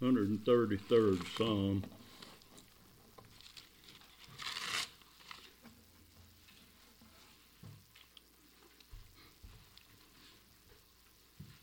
hundred 0.00 0.28
and 0.28 0.44
thirty-third 0.44 1.18
Psalm. 1.36 1.82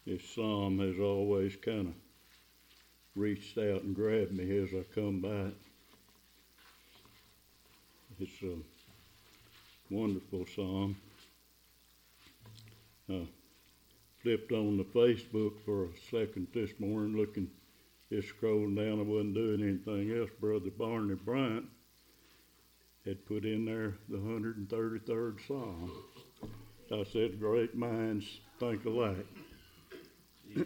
This 0.05 0.21
psalm 0.35 0.79
has 0.79 0.99
always 0.99 1.55
kind 1.55 1.87
of 1.87 1.93
reached 3.15 3.57
out 3.57 3.81
and 3.81 3.95
grabbed 3.95 4.33
me 4.33 4.57
as 4.57 4.69
I 4.73 4.83
come 4.93 5.19
by 5.19 5.29
it. 5.29 5.55
It's 8.19 8.43
a 8.43 8.55
wonderful 9.89 10.45
psalm. 10.55 10.95
I 13.09 13.27
flipped 14.21 14.51
on 14.51 14.77
the 14.77 14.83
Facebook 14.83 15.53
for 15.65 15.85
a 15.85 15.89
second 16.11 16.47
this 16.53 16.71
morning, 16.79 17.17
looking, 17.17 17.49
just 18.11 18.29
scrolling 18.29 18.75
down. 18.75 18.99
I 18.99 19.03
wasn't 19.03 19.35
doing 19.35 19.61
anything 19.61 20.17
else. 20.17 20.29
Brother 20.39 20.69
Barney 20.69 21.15
Bryant 21.15 21.65
had 23.05 23.25
put 23.25 23.45
in 23.45 23.65
there 23.65 23.95
the 24.09 24.17
133rd 24.17 25.47
Psalm. 25.47 25.91
I 26.91 27.03
said, 27.11 27.39
Great 27.39 27.75
minds 27.75 28.25
think 28.59 28.85
alike. 28.85 29.25
You 30.47 30.65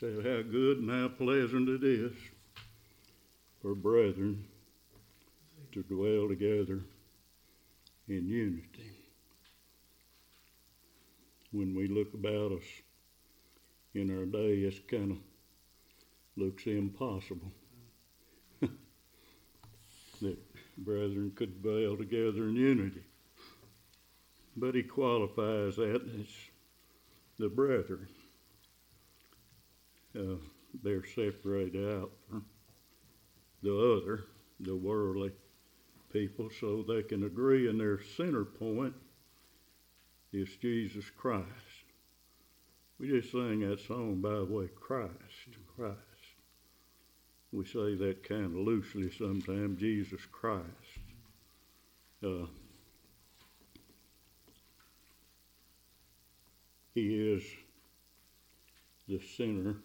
Say 0.00 0.12
how 0.16 0.42
good 0.42 0.78
and 0.78 0.90
how 0.90 1.06
pleasant 1.06 1.68
it 1.68 1.84
is 1.84 2.12
for 3.62 3.76
brethren 3.76 4.44
to 5.70 5.84
dwell 5.84 6.28
together 6.28 6.80
in 8.08 8.26
unity. 8.26 8.90
When 11.52 11.76
we 11.76 11.86
look 11.86 12.12
about 12.12 12.50
us 12.52 12.64
in 13.94 14.10
our 14.10 14.24
day, 14.24 14.62
it's 14.62 14.80
kind 14.80 15.12
of 15.12 15.18
looks 16.36 16.66
impossible 16.66 17.52
that 18.60 20.38
brethren 20.76 21.30
could 21.36 21.62
dwell 21.62 21.96
together 21.96 22.48
in 22.48 22.56
unity. 22.56 23.04
But 24.56 24.74
he 24.74 24.82
qualifies 24.82 25.76
that 25.76 26.02
as 26.18 26.26
the 27.38 27.48
brethren. 27.48 28.08
Uh, 30.16 30.36
they're 30.82 31.04
separated 31.04 31.98
out 31.98 32.10
from 32.28 32.44
the 33.62 33.76
other, 33.76 34.24
the 34.60 34.76
worldly 34.76 35.32
people, 36.12 36.50
so 36.60 36.84
they 36.86 37.02
can 37.02 37.24
agree 37.24 37.68
in 37.68 37.78
their 37.78 38.00
center 38.16 38.44
point 38.44 38.94
is 40.32 40.48
Jesus 40.60 41.10
Christ. 41.10 41.48
We 42.98 43.08
just 43.08 43.32
sang 43.32 43.60
that 43.60 43.80
song 43.80 44.20
by 44.20 44.34
the 44.34 44.44
way, 44.44 44.68
Christ, 44.74 45.10
Christ. 45.76 45.98
We 47.52 47.64
say 47.64 47.94
that 47.94 48.26
kind 48.28 48.46
of 48.46 48.54
loosely 48.54 49.10
sometimes, 49.10 49.80
Jesus 49.80 50.20
Christ. 50.30 50.64
Uh, 52.24 52.46
he 56.94 57.32
is 57.32 57.44
the 59.06 59.20
center 59.36 59.76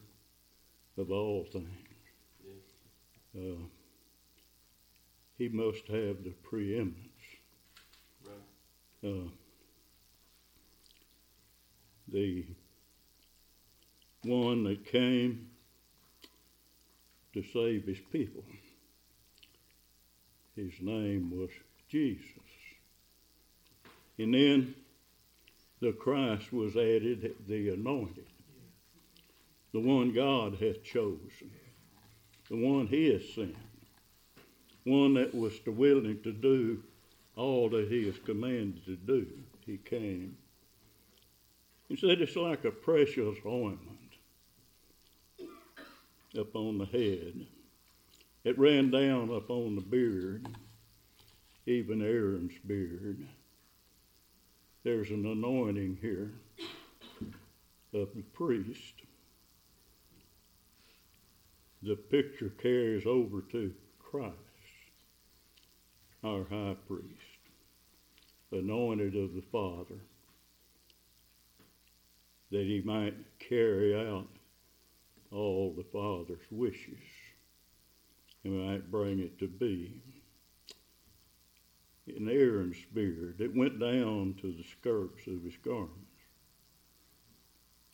of 1.00 1.11
all 1.11 1.45
things. 1.52 1.67
Uh, 3.36 3.64
he 5.38 5.47
must 5.47 5.88
have 5.88 6.23
the 6.23 6.33
preeminence. 6.44 6.97
Right. 8.25 9.09
Uh, 9.09 9.29
the 12.12 12.46
one 14.24 14.63
that 14.66 14.85
came 14.85 15.47
to 17.34 17.44
save 17.44 17.85
his 17.85 18.00
people. 18.12 18.44
His 20.56 20.74
name 20.81 21.31
was 21.31 21.51
Jesus. 21.88 22.25
And 24.18 24.34
then 24.34 24.75
the 25.79 25.94
Christ 25.94 26.51
was 26.51 26.75
added, 26.75 27.35
the 27.47 27.69
anointed, 27.69 28.25
the 29.74 29.80
one 29.80 30.13
God 30.13 30.57
hath 30.59 30.84
chosen, 30.84 31.52
the 32.50 32.57
one 32.57 32.88
he 32.88 33.12
has 33.12 33.24
sent, 33.34 33.56
one 34.84 35.13
that 35.16 35.35
was 35.35 35.59
to 35.59 35.72
willing 35.72 36.22
to 36.24 36.31
do 36.31 36.84
all 37.35 37.69
that 37.69 37.88
he 37.88 38.02
is 38.02 38.18
commanded 38.25 38.84
to 38.85 38.96
do. 38.96 39.28
He 39.66 39.78
came. 39.78 40.35
He 41.88 41.96
said 41.96 42.22
it's 42.22 42.35
like 42.35 42.66
a 42.66 42.72
precious 42.72 43.38
ointment 43.46 44.00
upon 46.38 46.78
the 46.78 46.86
head. 46.86 47.46
It 48.44 48.57
ran 48.57 48.90
down 48.90 49.30
upon 49.30 49.75
the 49.75 49.81
beard, 49.81 50.47
even 51.66 52.01
Aaron's 52.01 52.57
beard. 52.66 53.28
There's 54.84 55.09
an 55.09 55.25
anointing 55.25 55.97
here 56.01 56.31
of 57.94 58.09
the 58.16 58.24
priest. 58.34 58.99
The 61.81 61.95
picture 61.95 62.50
carries 62.50 63.06
over 63.06 63.41
to 63.53 63.73
Christ, 64.00 64.35
our 66.23 66.44
high 66.44 66.75
priest, 66.88 67.06
anointed 68.51 69.16
of 69.16 69.34
the 69.34 69.44
Father, 69.50 70.01
that 72.51 72.66
he 72.66 72.81
might 72.84 73.16
carry 73.39 73.95
out 73.95 74.28
all 75.31 75.72
the 75.72 75.85
Father's 75.85 76.45
wishes 76.51 77.00
and 78.44 78.66
might 78.66 78.91
bring 78.91 79.19
it 79.19 79.39
to 79.39 79.47
be. 79.47 80.01
In 82.07 82.28
Aaron's 82.28 82.84
beard, 82.94 83.39
it 83.39 83.56
went 83.56 83.79
down 83.79 84.35
to 84.41 84.51
the 84.51 84.63
skirts 84.63 85.28
of 85.28 85.44
his 85.44 85.56
garments, 85.63 85.95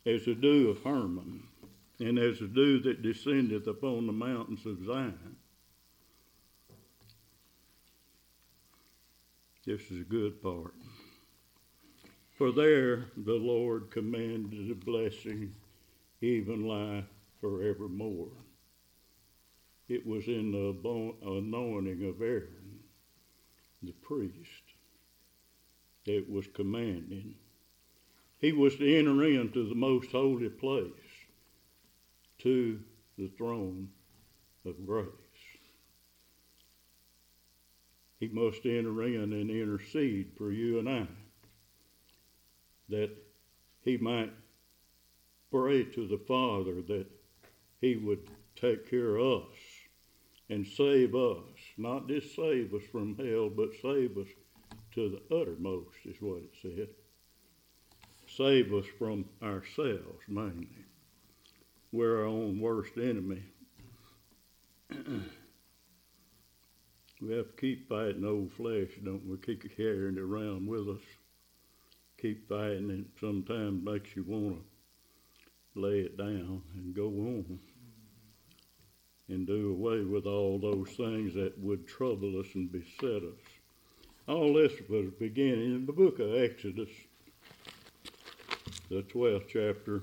as 0.04 0.24
the 0.24 0.34
dew 0.34 0.70
of 0.70 0.82
Hermon, 0.82 1.46
and 1.98 2.18
as 2.18 2.38
the 2.38 2.46
dew 2.46 2.78
that 2.80 3.02
descendeth 3.02 3.66
upon 3.66 4.06
the 4.06 4.12
mountains 4.12 4.66
of 4.66 4.84
Zion. 4.84 5.36
This 9.64 9.80
is 9.90 10.02
a 10.02 10.04
good 10.04 10.42
part. 10.42 10.74
For 12.36 12.52
there 12.52 13.06
the 13.16 13.34
Lord 13.34 13.90
commanded 13.90 14.70
a 14.70 14.74
blessing, 14.74 15.54
even 16.20 16.68
life 16.68 17.04
forevermore. 17.40 18.32
It 19.88 20.06
was 20.06 20.26
in 20.26 20.52
the 20.52 20.76
anointing 21.24 22.08
of 22.08 22.20
Aaron, 22.20 22.80
the 23.82 23.92
priest, 23.92 24.74
that 26.04 26.28
was 26.28 26.46
commanding. 26.48 27.34
He 28.38 28.52
was 28.52 28.76
to 28.76 28.96
enter 28.98 29.24
into 29.24 29.68
the 29.68 29.74
most 29.74 30.10
holy 30.12 30.48
place, 30.48 30.92
to 32.46 32.78
the 33.18 33.26
throne 33.36 33.88
of 34.64 34.86
grace. 34.86 35.08
He 38.20 38.28
must 38.28 38.64
enter 38.64 39.02
in 39.02 39.32
and 39.32 39.50
intercede 39.50 40.30
for 40.38 40.52
you 40.52 40.78
and 40.78 40.88
I, 40.88 41.08
that 42.88 43.10
he 43.82 43.96
might 43.96 44.30
pray 45.50 45.86
to 45.86 46.06
the 46.06 46.18
Father 46.18 46.82
that 46.82 47.06
he 47.80 47.96
would 47.96 48.30
take 48.54 48.88
care 48.88 49.16
of 49.16 49.42
us 49.42 49.58
and 50.48 50.64
save 50.64 51.16
us. 51.16 51.42
Not 51.76 52.06
just 52.06 52.36
save 52.36 52.72
us 52.74 52.84
from 52.92 53.16
hell, 53.16 53.50
but 53.50 53.70
save 53.82 54.16
us 54.18 54.28
to 54.94 55.08
the 55.10 55.36
uttermost, 55.36 55.96
is 56.04 56.22
what 56.22 56.42
it 56.42 56.54
said. 56.62 56.88
Save 58.28 58.72
us 58.72 58.86
from 59.00 59.24
ourselves, 59.42 60.22
mainly. 60.28 60.85
We're 61.92 62.20
our 62.20 62.26
own 62.26 62.60
worst 62.60 62.96
enemy. 62.96 63.42
we 67.20 67.32
have 67.32 67.46
to 67.46 67.60
keep 67.60 67.88
fighting 67.88 68.24
old 68.24 68.52
flesh, 68.52 68.90
don't 69.04 69.26
we? 69.26 69.36
Keep 69.38 69.76
carrying 69.76 70.16
it 70.16 70.20
around 70.20 70.66
with 70.66 70.88
us. 70.88 71.02
Keep 72.20 72.48
fighting, 72.48 72.90
and 72.90 73.06
sometimes 73.20 73.84
makes 73.84 74.16
you 74.16 74.24
want 74.26 74.58
to 75.74 75.80
lay 75.80 76.00
it 76.00 76.16
down 76.16 76.62
and 76.74 76.94
go 76.94 77.06
on 77.06 77.58
and 79.28 79.46
do 79.46 79.70
away 79.72 80.02
with 80.02 80.26
all 80.26 80.58
those 80.58 80.88
things 80.90 81.34
that 81.34 81.58
would 81.58 81.86
trouble 81.86 82.40
us 82.40 82.46
and 82.54 82.70
beset 82.70 83.22
us. 83.22 83.40
All 84.28 84.54
this 84.54 84.72
was 84.88 85.10
beginning 85.18 85.74
in 85.74 85.86
the 85.86 85.92
book 85.92 86.18
of 86.18 86.34
Exodus, 86.34 86.90
the 88.88 89.02
12th 89.02 89.46
chapter 89.48 90.02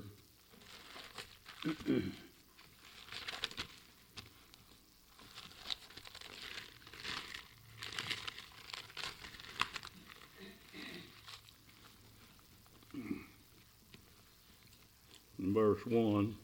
verse 15.54 15.86
1. 15.86 16.34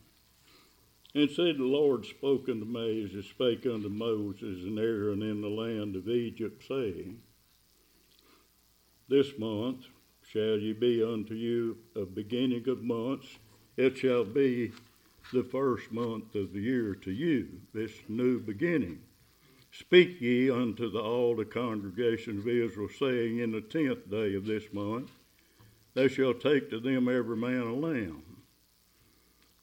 And 1.15 1.31
said 1.31 1.59
the 1.59 1.65
Lord 1.65 2.07
spoke 2.07 2.49
unto 2.49 2.65
me 2.65 3.05
as 3.05 3.11
he 3.11 3.23
spake 3.23 3.67
unto 3.67 3.89
Moses 3.89 4.65
and 4.65 4.79
Aaron 4.79 5.23
in 5.23 5.43
the 5.43 5.49
land 5.49 5.97
of 5.97 6.09
Egypt, 6.09 6.65
saying, 6.67 7.21
This 9.09 9.37
month 9.39 9.87
shall 10.23 10.57
ye 10.57 10.73
be 10.73 11.03
unto 11.03 11.35
you 11.35 11.77
a 11.95 12.07
beginning 12.07 12.69
of 12.69 12.83
months. 12.83 13.27
It 13.77 13.99
shall 13.99 14.25
be 14.25 14.73
the 15.33 15.45
first 15.45 15.93
month 15.93 16.35
of 16.35 16.53
the 16.53 16.61
year 16.61 16.95
to 16.95 17.11
you, 17.11 17.61
this 17.73 17.93
new 18.09 18.41
beginning. 18.41 19.01
Speak 19.73 20.21
ye 20.21 20.51
unto 20.51 20.91
the, 20.91 21.01
all 21.01 21.37
the 21.37 21.45
congregation 21.45 22.39
of 22.39 22.49
Israel, 22.49 22.89
saying, 22.89 23.39
In 23.39 23.53
the 23.53 23.61
tenth 23.61 24.11
day 24.11 24.35
of 24.35 24.45
this 24.45 24.73
month, 24.73 25.11
they 25.95 26.09
shall 26.09 26.35
take 26.35 26.71
to 26.71 26.81
them 26.81 27.09
every 27.09 27.37
man 27.37 27.63
a 27.63 27.75
lamb, 27.75 28.43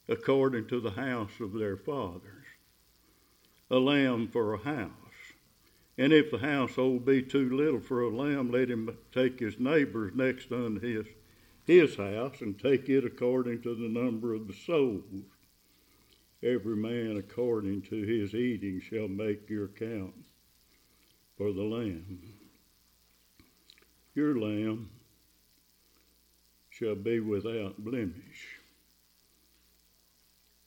according 0.08 0.68
to 0.68 0.80
the 0.80 0.92
house 0.92 1.40
of 1.40 1.54
their 1.54 1.76
fathers, 1.76 2.46
a 3.70 3.78
lamb 3.78 4.30
for 4.30 4.54
a 4.54 4.58
house. 4.58 4.92
And 5.98 6.14
if 6.14 6.32
the 6.32 6.38
household 6.38 7.06
be 7.06 7.22
too 7.22 7.50
little 7.50 7.80
for 7.82 8.02
a 8.02 8.10
lamb, 8.10 8.52
let 8.52 8.70
him 8.70 8.96
take 9.12 9.40
his 9.40 9.60
neighbor's 9.60 10.14
next 10.16 10.52
unto 10.52 10.80
his, 10.80 11.08
his 11.66 11.96
house, 11.98 12.40
and 12.40 12.58
take 12.58 12.88
it 12.88 13.04
according 13.04 13.64
to 13.64 13.76
the 13.76 13.90
number 13.90 14.34
of 14.34 14.48
the 14.48 14.54
souls. 14.54 15.24
Every 16.44 16.76
man 16.76 17.18
according 17.18 17.82
to 17.84 17.96
his 17.96 18.36
eating 18.36 18.80
shall 18.80 19.08
make 19.08 19.50
your 19.50 19.68
count 19.68 20.14
for 21.36 21.52
the 21.52 21.64
lamb. 21.64 22.20
Your 24.14 24.40
lamb 24.40 24.90
shall 26.70 26.96
be 26.96 27.20
without 27.20 27.84
blemish, 27.84 28.60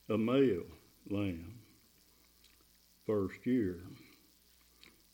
a 0.08 0.18
male 0.18 0.66
lamb, 1.08 1.54
first 3.06 3.46
year. 3.46 3.78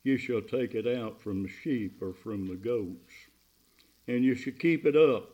You 0.05 0.17
shall 0.17 0.41
take 0.41 0.75
it 0.75 0.87
out 0.87 1.21
from 1.21 1.43
the 1.43 1.51
sheep 1.51 2.01
or 2.01 2.15
from 2.15 2.47
the 2.47 2.57
goats, 2.57 3.13
and 4.09 4.25
you 4.25 4.35
shall 4.35 4.55
keep 4.55 4.87
it 4.87 4.97
up 4.97 5.33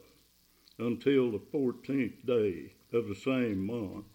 until 0.78 1.30
the 1.30 1.42
fourteenth 1.52 2.26
day 2.26 2.72
of 2.92 3.06
the 3.06 3.14
same 3.14 3.64
month 3.64 4.06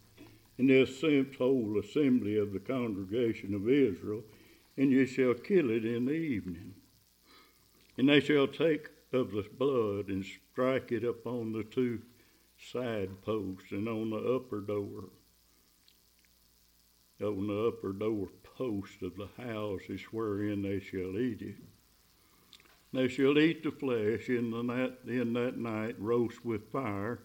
in 0.57 0.67
the 0.67 1.35
whole 1.37 1.79
assembly 1.79 2.37
of 2.37 2.51
the 2.51 2.59
congregation 2.59 3.53
of 3.53 3.69
Israel, 3.69 4.23
and 4.75 4.91
ye 4.91 5.05
shall 5.05 5.33
kill 5.33 5.69
it 5.69 5.85
in 5.85 6.05
the 6.05 6.13
evening. 6.13 6.73
And 7.97 8.09
they 8.09 8.19
shall 8.19 8.47
take 8.47 8.89
of 9.13 9.31
the 9.31 9.45
blood 9.57 10.09
and 10.09 10.25
strike 10.25 10.91
it 10.91 11.03
upon 11.03 11.53
the 11.53 11.63
two 11.63 12.01
side 12.59 13.21
posts 13.21 13.71
and 13.71 13.87
on 13.87 14.09
the 14.09 14.17
upper 14.17 14.59
door, 14.59 15.09
on 17.21 17.47
the 17.47 17.67
upper 17.67 17.93
door 17.93 18.29
post 18.43 19.01
of 19.01 19.15
the 19.15 19.29
houses 19.37 20.01
wherein 20.11 20.63
they 20.63 20.79
shall 20.79 21.17
eat 21.17 21.41
it. 21.41 21.55
They 22.93 23.07
shall 23.07 23.37
eat 23.37 23.63
the 23.63 23.71
flesh 23.71 24.29
in, 24.29 24.51
the 24.51 24.63
night, 24.63 24.93
in 25.05 25.33
that 25.33 25.57
night, 25.57 25.95
roast 25.99 26.43
with 26.43 26.71
fire 26.71 27.19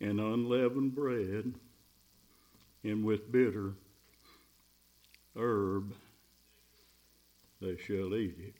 and 0.00 0.20
unleavened 0.20 0.94
bread 0.94 1.54
and 2.84 3.04
with 3.04 3.30
bitter 3.30 3.74
herb 5.36 5.94
they 7.60 7.76
shall 7.76 8.14
eat 8.14 8.36
it. 8.38 8.54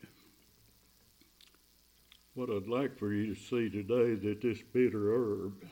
What 2.34 2.50
I'd 2.50 2.68
like 2.68 2.96
for 2.98 3.12
you 3.12 3.34
to 3.34 3.40
see 3.40 3.68
today 3.68 4.14
that 4.14 4.40
this 4.40 4.62
bitter 4.72 5.12
herb 5.12 5.66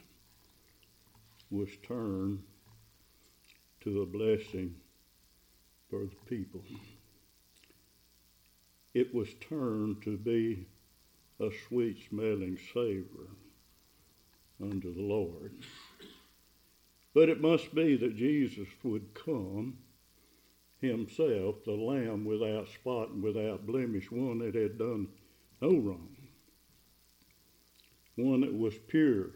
was 1.51 1.69
turned 1.87 2.43
to 3.83 4.03
a 4.03 4.07
blessing 4.07 4.75
for 5.89 6.01
the 6.01 6.17
people. 6.27 6.63
It 8.93 9.15
was 9.15 9.29
turned 9.49 10.03
to 10.03 10.17
be 10.17 10.67
a 11.41 11.51
sweet 11.69 11.99
smelling 12.09 12.59
savor 12.75 13.31
unto 14.61 14.95
the 14.95 15.03
Lord. 15.03 15.53
But 17.15 17.29
it 17.29 17.41
must 17.41 17.75
be 17.75 17.97
that 17.97 18.17
Jesus 18.17 18.69
would 18.83 19.15
come 19.15 19.79
himself, 20.81 21.65
the 21.65 21.73
Lamb 21.73 22.25
without 22.25 22.69
spot 22.69 23.11
and 23.11 23.23
without 23.23 23.67
blemish, 23.67 24.11
one 24.11 24.39
that 24.39 24.55
had 24.55 24.79
done 24.79 25.09
no 25.61 25.77
wrong, 25.77 26.17
one 28.17 28.41
that 28.43 28.57
was 28.57 28.75
pure 28.89 29.31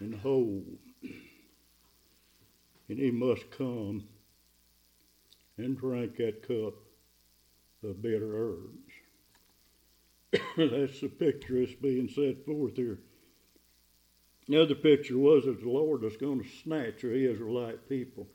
and 0.00 0.14
whole. 0.14 0.64
And 2.88 2.98
he 2.98 3.10
must 3.10 3.50
come 3.50 4.04
and 5.56 5.76
drink 5.76 6.16
that 6.16 6.46
cup 6.46 6.74
of 7.82 8.02
bitter 8.02 8.36
herbs. 8.36 8.92
that's 10.56 11.00
the 11.00 11.08
picture 11.08 11.60
that's 11.60 11.74
being 11.74 12.08
set 12.08 12.44
forth 12.44 12.76
here. 12.76 12.98
The 14.48 14.62
other 14.62 14.74
picture 14.74 15.18
was 15.18 15.44
that 15.44 15.60
the 15.60 15.68
Lord 15.68 16.02
was 16.02 16.16
going 16.16 16.42
to 16.42 16.48
snatch 16.62 17.02
the 17.02 17.30
Israelite 17.30 17.88
people 17.88 18.26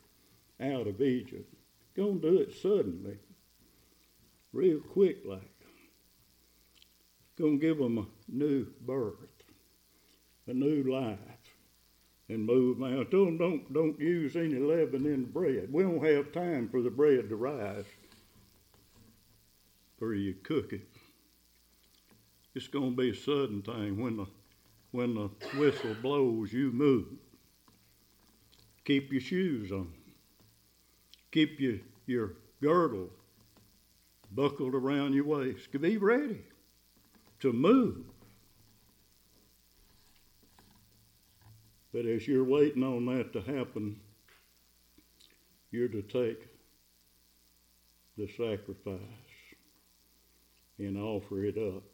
out 0.62 0.88
of 0.88 1.02
Egypt. 1.02 1.52
Going 1.96 2.22
to 2.22 2.32
do 2.32 2.38
it 2.38 2.54
suddenly, 2.56 3.18
real 4.52 4.80
quick 4.80 5.18
like. 5.26 5.50
Going 7.36 7.60
to 7.60 7.66
give 7.66 7.80
them 7.80 7.98
a 7.98 8.06
new 8.32 8.68
birth, 8.82 9.44
a 10.46 10.54
new 10.54 10.84
life, 10.84 11.18
and 12.30 12.46
move 12.46 12.78
them 12.78 13.00
out. 13.00 13.10
Don't, 13.10 13.38
don't, 13.40 13.74
don't 13.74 14.00
use 14.00 14.36
any 14.36 14.60
leaven 14.60 15.08
in 15.08 15.24
the 15.24 15.28
bread. 15.28 15.70
We 15.72 15.82
don't 15.82 16.04
have 16.06 16.32
time 16.32 16.70
for 16.70 16.82
the 16.82 16.92
bread 16.92 17.30
to 17.30 17.36
rise 17.36 17.86
for 19.98 20.14
you 20.14 20.34
cook 20.44 20.74
it. 20.74 20.88
It's 22.54 22.68
going 22.68 22.92
to 22.92 23.02
be 23.02 23.12
a 23.12 23.16
sudden 23.16 23.62
thing 23.62 24.02
when 24.02 24.18
the 24.18 24.26
when 24.94 25.16
the 25.16 25.28
whistle 25.58 25.96
blows, 26.04 26.54
you 26.54 26.72
move. 26.72 27.08
Keep 28.86 29.12
your 29.12 29.22
shoes 29.22 29.72
on. 29.72 29.92
Keep 31.32 31.60
your, 31.60 31.78
your 32.06 32.34
girdle 32.62 33.10
buckled 34.32 34.76
around 34.76 35.14
your 35.14 35.26
waist. 35.26 35.72
Be 35.82 35.98
ready 35.98 36.46
to 37.40 37.52
move. 37.52 38.06
But 41.92 42.06
as 42.06 42.28
you're 42.28 42.44
waiting 42.44 42.84
on 42.84 43.08
that 43.08 43.34
to 43.34 43.42
happen, 43.42 44.00
you're 45.72 45.88
to 45.88 46.04
take 46.04 46.48
the 48.16 48.28
sacrifice 48.28 49.00
and 50.78 50.98
offer 51.00 51.46
it 51.46 51.58
up 51.58 51.93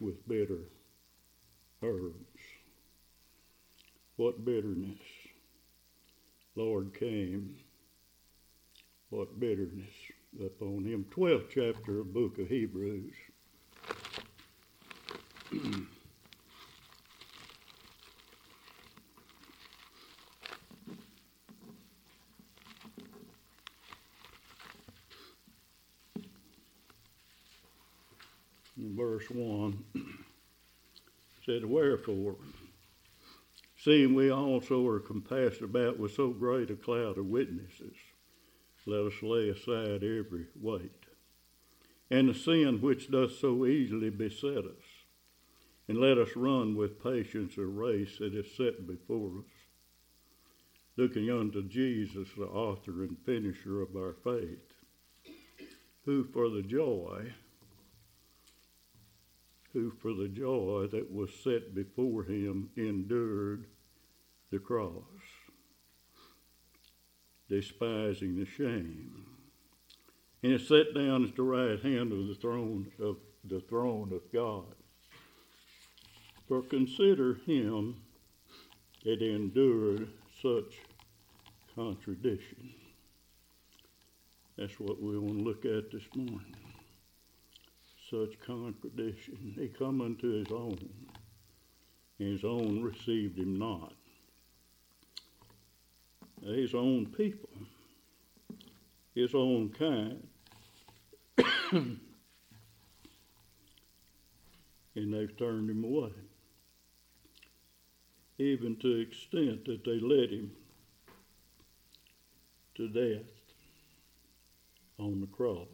with 0.00 0.26
bitter 0.28 0.70
herbs. 1.82 2.40
What 4.16 4.44
bitterness. 4.44 4.98
Lord 6.56 6.94
came. 6.98 7.56
What 9.10 9.40
bitterness 9.40 9.90
upon 10.40 10.84
him. 10.84 11.06
12th 11.10 11.48
chapter 11.48 12.00
of 12.00 12.12
book 12.12 12.38
of 12.38 12.48
Hebrews. 12.48 13.14
in 28.76 28.96
verse 29.24 29.36
1 29.36 29.84
said, 31.46 31.64
Wherefore, 31.64 32.36
seeing 33.76 34.14
we 34.14 34.30
also 34.30 34.86
are 34.86 35.00
compassed 35.00 35.60
about 35.60 35.98
with 35.98 36.12
so 36.12 36.30
great 36.30 36.70
a 36.70 36.76
cloud 36.76 37.18
of 37.18 37.26
witnesses, 37.26 37.94
let 38.86 39.00
us 39.00 39.22
lay 39.22 39.48
aside 39.48 40.02
every 40.02 40.46
weight 40.60 40.90
and 42.10 42.28
the 42.28 42.34
sin 42.34 42.80
which 42.82 43.10
doth 43.10 43.32
so 43.38 43.64
easily 43.64 44.10
beset 44.10 44.58
us, 44.58 44.84
and 45.88 45.98
let 45.98 46.18
us 46.18 46.36
run 46.36 46.76
with 46.76 47.02
patience 47.02 47.56
a 47.56 47.64
race 47.64 48.18
that 48.18 48.34
is 48.34 48.54
set 48.56 48.86
before 48.86 49.38
us, 49.38 49.50
looking 50.96 51.30
unto 51.30 51.66
Jesus, 51.66 52.28
the 52.36 52.44
author 52.44 53.02
and 53.04 53.16
finisher 53.24 53.80
of 53.80 53.96
our 53.96 54.14
faith, 54.22 54.74
who 56.04 56.24
for 56.24 56.50
the 56.50 56.62
joy 56.62 57.32
who 59.74 59.90
for 59.90 60.14
the 60.14 60.28
joy 60.28 60.86
that 60.90 61.12
was 61.12 61.30
set 61.42 61.74
before 61.74 62.22
him 62.22 62.70
endured 62.76 63.66
the 64.50 64.58
cross, 64.58 65.02
despising 67.50 68.38
the 68.38 68.46
shame, 68.46 69.26
and 70.42 70.52
is 70.52 70.66
set 70.66 70.94
down 70.94 71.24
at 71.24 71.34
the 71.34 71.42
right 71.42 71.80
hand 71.80 72.12
of 72.12 72.28
the 72.28 72.36
throne 72.40 72.90
of 73.02 73.16
the 73.42 73.60
throne 73.60 74.12
of 74.12 74.22
God. 74.32 74.74
For 76.46 76.62
consider 76.62 77.34
him 77.46 77.96
that 79.04 79.20
endured 79.20 80.08
such 80.40 80.78
contradiction. 81.74 82.72
That's 84.56 84.78
what 84.78 85.02
we 85.02 85.18
want 85.18 85.38
to 85.38 85.44
look 85.44 85.64
at 85.64 85.90
this 85.90 86.04
morning. 86.14 86.63
Such 88.14 88.38
contradiction. 88.38 89.56
He 89.58 89.66
come 89.66 90.00
unto 90.00 90.30
his 90.38 90.46
own, 90.52 90.78
and 92.20 92.28
his 92.28 92.44
own 92.44 92.80
received 92.80 93.36
him 93.36 93.58
not. 93.58 93.92
His 96.40 96.74
own 96.74 97.06
people, 97.06 97.48
his 99.16 99.34
own 99.34 99.70
kind, 99.70 100.28
and 101.72 101.98
they've 104.94 105.36
turned 105.36 105.68
him 105.68 105.82
away. 105.82 106.12
Even 108.38 108.76
to 108.76 108.94
the 108.94 109.00
extent 109.00 109.64
that 109.64 109.84
they 109.84 109.98
led 109.98 110.30
him 110.30 110.52
to 112.76 112.86
death 112.86 113.26
on 115.00 115.20
the 115.20 115.26
cross. 115.26 115.66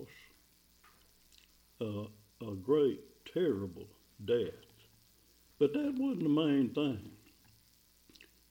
Uh, 1.82 2.06
a 2.40 2.54
great, 2.54 3.00
terrible 3.32 3.86
death. 4.24 4.66
But 5.58 5.72
that 5.74 5.94
wasn't 5.98 6.22
the 6.22 6.28
main 6.28 6.70
thing. 6.70 7.10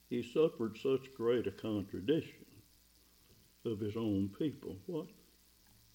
He 0.08 0.22
suffered 0.22 0.78
such 0.82 1.14
great 1.16 1.46
a 1.46 1.50
contradiction 1.50 2.46
of 3.64 3.80
his 3.80 3.96
own 3.96 4.30
people. 4.38 4.76
What, 4.86 5.06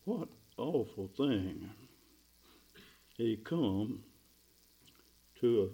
what 0.03 0.29
awful 0.57 1.09
thing. 1.17 1.69
He 3.17 3.37
come 3.37 4.03
to 5.39 5.71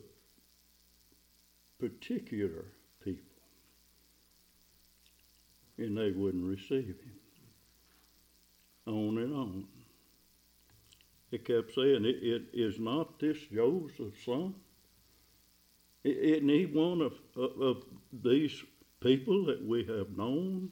a 1.79 1.83
particular 1.83 2.65
people, 3.03 3.23
and 5.77 5.97
they 5.97 6.11
wouldn't 6.11 6.45
receive 6.45 6.95
him. 6.99 7.19
On 8.87 9.17
and 9.17 9.33
on. 9.33 9.67
He 11.31 11.37
kept 11.37 11.73
saying, 11.73 12.03
it, 12.03 12.17
it 12.21 12.43
is 12.53 12.77
not 12.77 13.17
this 13.17 13.37
Joseph's 13.53 14.25
son? 14.25 14.53
Isn't 16.03 16.49
he 16.49 16.65
one 16.65 16.99
of, 17.01 17.13
of, 17.37 17.61
of 17.61 17.85
these 18.11 18.61
people 18.99 19.45
that 19.45 19.65
we 19.65 19.85
have 19.85 20.17
known? 20.17 20.69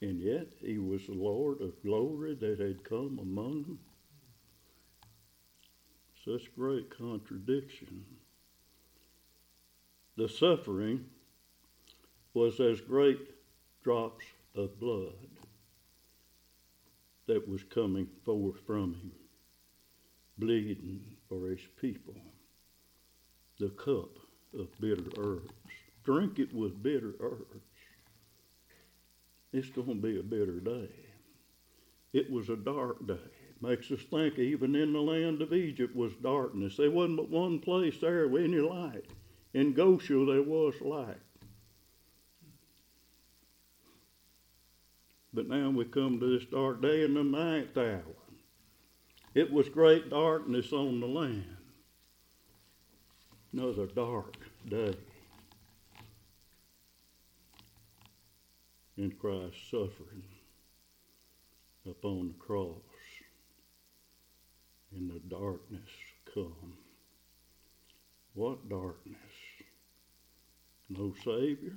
And 0.00 0.18
yet 0.18 0.46
he 0.64 0.78
was 0.78 1.06
the 1.06 1.12
Lord 1.12 1.60
of 1.60 1.82
glory 1.82 2.34
that 2.36 2.58
had 2.58 2.84
come 2.84 3.18
among 3.20 3.64
them. 3.64 3.78
Such 6.24 6.54
great 6.54 6.88
contradiction. 6.96 8.04
The 10.16 10.28
suffering 10.28 11.04
was 12.32 12.60
as 12.60 12.80
great 12.80 13.28
drops 13.82 14.24
of 14.54 14.78
blood 14.80 15.27
that 17.28 17.46
was 17.46 17.62
coming 17.62 18.08
forth 18.24 18.56
from 18.66 18.94
him, 18.94 19.12
bleeding 20.38 21.00
for 21.28 21.50
his 21.50 21.60
people. 21.80 22.14
The 23.60 23.68
cup 23.68 24.18
of 24.58 24.68
bitter 24.80 25.10
herbs. 25.18 25.52
Drink 26.04 26.38
it 26.38 26.54
with 26.54 26.82
bitter 26.82 27.14
herbs. 27.20 27.62
It's 29.52 29.68
going 29.68 29.88
to 29.88 29.94
be 29.94 30.18
a 30.18 30.22
bitter 30.22 30.58
day. 30.58 30.90
It 32.12 32.30
was 32.30 32.48
a 32.48 32.56
dark 32.56 33.06
day. 33.06 33.18
Makes 33.60 33.90
us 33.90 34.00
think 34.10 34.38
even 34.38 34.74
in 34.74 34.92
the 34.92 35.00
land 35.00 35.42
of 35.42 35.52
Egypt 35.52 35.94
was 35.94 36.12
darkness. 36.22 36.76
There 36.76 36.90
wasn't 36.90 37.18
but 37.18 37.30
one 37.30 37.58
place 37.58 37.98
there 38.00 38.26
with 38.28 38.44
any 38.44 38.60
light. 38.60 39.04
In 39.52 39.74
Goshen 39.74 40.26
there 40.26 40.42
was 40.42 40.80
light. 40.80 41.16
But 45.32 45.48
now 45.48 45.70
we 45.70 45.84
come 45.84 46.18
to 46.20 46.38
this 46.38 46.48
dark 46.48 46.80
day 46.82 47.04
in 47.04 47.14
the 47.14 47.24
ninth 47.24 47.76
hour. 47.76 48.02
It 49.34 49.52
was 49.52 49.68
great 49.68 50.10
darkness 50.10 50.72
on 50.72 51.00
the 51.00 51.06
land. 51.06 51.56
Another 53.52 53.86
dark 53.86 54.36
day. 54.68 54.94
in 58.98 59.12
Christ's 59.12 59.70
suffering 59.70 60.24
upon 61.88 62.28
the 62.28 62.44
cross, 62.44 62.74
and 64.92 65.08
the 65.08 65.20
darkness 65.28 65.88
come. 66.34 66.74
What 68.34 68.68
darkness? 68.68 69.16
No 70.90 71.14
Savior. 71.24 71.76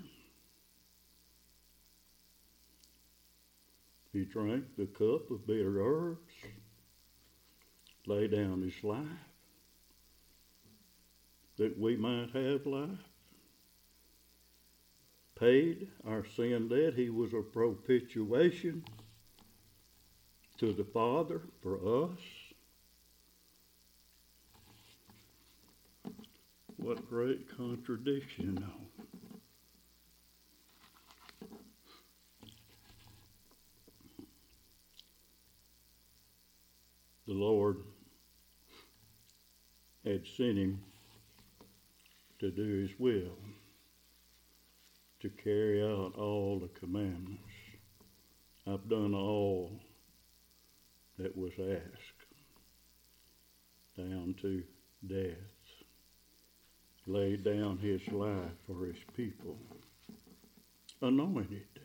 He 4.13 4.25
drank 4.25 4.65
the 4.77 4.87
cup 4.87 5.31
of 5.31 5.47
bitter 5.47 5.81
herbs, 5.81 6.33
lay 8.05 8.27
down 8.27 8.61
his 8.61 8.83
life, 8.83 9.05
that 11.57 11.79
we 11.79 11.95
might 11.95 12.31
have 12.31 12.65
life 12.65 12.89
paid 15.41 15.87
our 16.07 16.23
sin 16.23 16.67
debt. 16.67 16.93
He 16.93 17.09
was 17.09 17.33
a 17.33 17.41
propitiation 17.41 18.83
to 20.59 20.71
the 20.71 20.83
Father 20.83 21.41
for 21.63 22.11
us. 22.11 22.19
What 26.77 27.09
great 27.09 27.55
contradiction, 27.57 28.55
though. 28.55 28.90
The 37.31 37.37
Lord 37.37 37.77
had 40.03 40.27
sent 40.27 40.57
him 40.57 40.81
to 42.39 42.51
do 42.51 42.81
his 42.81 42.99
will 42.99 43.37
to 45.21 45.29
carry 45.29 45.81
out 45.81 46.17
all 46.17 46.59
the 46.59 46.67
commandments. 46.77 47.39
I've 48.67 48.89
done 48.89 49.13
all 49.13 49.71
that 51.19 51.37
was 51.37 51.53
asked, 51.53 52.25
down 53.95 54.35
to 54.41 54.61
death. 55.07 55.37
Laid 57.07 57.45
down 57.45 57.77
his 57.77 58.05
life 58.09 58.57
for 58.67 58.87
his 58.87 58.97
people, 59.15 59.57
anointed 61.01 61.79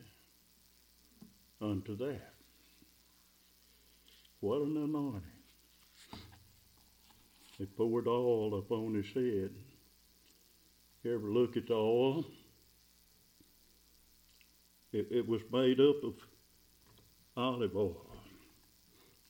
unto 1.61 1.95
that. 1.95 2.33
What 4.41 4.61
an 4.63 4.75
anointing. 4.75 5.36
They 7.59 7.65
poured 7.65 8.07
oil 8.07 8.59
upon 8.59 8.93
his 8.93 9.07
head. 9.07 9.51
You 11.03 11.15
ever 11.15 11.31
look 11.31 11.57
at 11.57 11.67
the 11.67 11.73
oil? 11.73 12.25
It, 14.91 15.07
it 15.11 15.27
was 15.27 15.41
made 15.51 15.79
up 15.79 16.03
of 16.03 16.15
olive 17.35 17.75
oil 17.75 18.07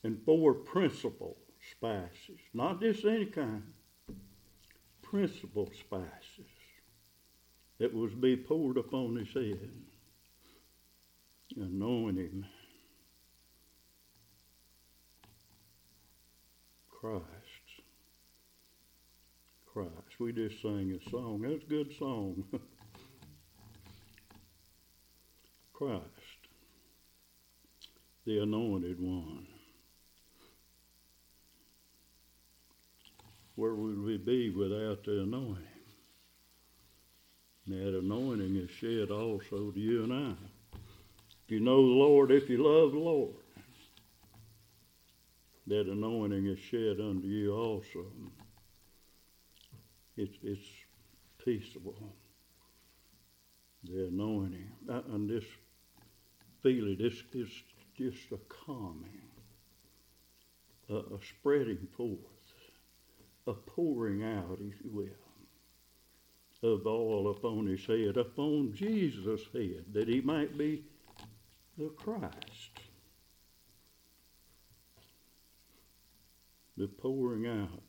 and 0.03 0.21
four 0.23 0.53
principal 0.53 1.37
spices, 1.71 2.39
not 2.53 2.79
just 2.81 3.05
any 3.05 3.25
kind, 3.25 3.63
principal 5.01 5.69
spices 5.79 6.51
that 7.79 7.93
was 7.93 8.11
to 8.11 8.17
be 8.17 8.35
poured 8.35 8.77
upon 8.77 9.15
his 9.15 9.33
head, 9.33 9.71
anoint 11.55 12.17
him. 12.17 12.45
Christ. 16.89 17.36
Christ. 19.77 20.19
We 20.19 20.33
just 20.33 20.59
sang 20.63 20.91
a 20.91 21.09
song. 21.11 21.41
That's 21.43 21.61
a 21.61 21.67
good 21.67 21.93
song. 21.99 22.43
Christ, 25.73 26.01
the 28.25 28.39
anointed 28.39 28.99
one. 28.99 29.45
Where 33.53 33.75
would 33.75 34.01
we 34.01 34.17
be 34.17 34.49
without 34.49 35.03
the 35.03 35.21
anointing? 35.21 35.63
That 37.67 37.99
anointing 37.99 38.55
is 38.55 38.71
shed 38.71 39.11
also 39.11 39.69
to 39.69 39.79
you 39.79 40.05
and 40.05 40.13
I. 40.13 40.33
If 41.45 41.51
you 41.51 41.59
know 41.59 41.85
the 41.87 41.93
Lord, 41.93 42.31
if 42.31 42.49
you 42.49 42.57
love 42.57 42.93
the 42.93 42.97
Lord, 42.97 43.35
that 45.67 45.85
anointing 45.85 46.47
is 46.47 46.57
shed 46.57 46.99
unto 46.99 47.27
you 47.27 47.53
also. 47.53 48.07
It's, 50.17 50.37
it's 50.43 50.67
peaceable. 51.43 51.95
The 53.83 54.07
anointing. 54.07 54.69
And 54.87 55.29
this 55.29 55.45
feel 56.63 56.95
this 56.97 57.21
it's 57.33 57.51
just 57.97 58.31
a 58.31 58.37
calming, 58.65 59.21
a, 60.89 60.95
a 60.95 61.19
spreading 61.29 61.87
forth, 61.95 62.17
a 63.45 63.53
pouring 63.53 64.23
out, 64.23 64.59
if 64.59 64.73
you 64.83 64.91
will. 64.91 66.73
of 66.73 66.85
oil 66.87 67.29
upon 67.29 67.67
his 67.67 67.85
head, 67.85 68.17
upon 68.17 68.73
Jesus' 68.73 69.41
head, 69.53 69.85
that 69.93 70.07
he 70.07 70.21
might 70.21 70.57
be 70.57 70.83
the 71.77 71.89
Christ. 71.89 72.71
The 76.75 76.87
pouring 76.87 77.47
out 77.47 77.86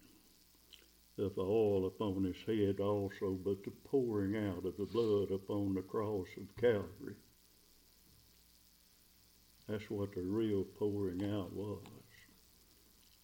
of 1.18 1.34
the 1.34 1.42
oil 1.42 1.86
upon 1.86 2.24
his 2.24 2.36
head 2.46 2.80
also, 2.80 3.32
but 3.44 3.64
the 3.64 3.72
pouring 3.84 4.36
out 4.36 4.64
of 4.64 4.76
the 4.76 4.86
blood 4.86 5.30
upon 5.30 5.74
the 5.74 5.82
cross 5.82 6.28
of 6.36 6.56
Calvary. 6.56 7.16
That's 9.68 9.90
what 9.90 10.14
the 10.14 10.22
real 10.22 10.64
pouring 10.64 11.22
out 11.24 11.52
was. 11.52 11.84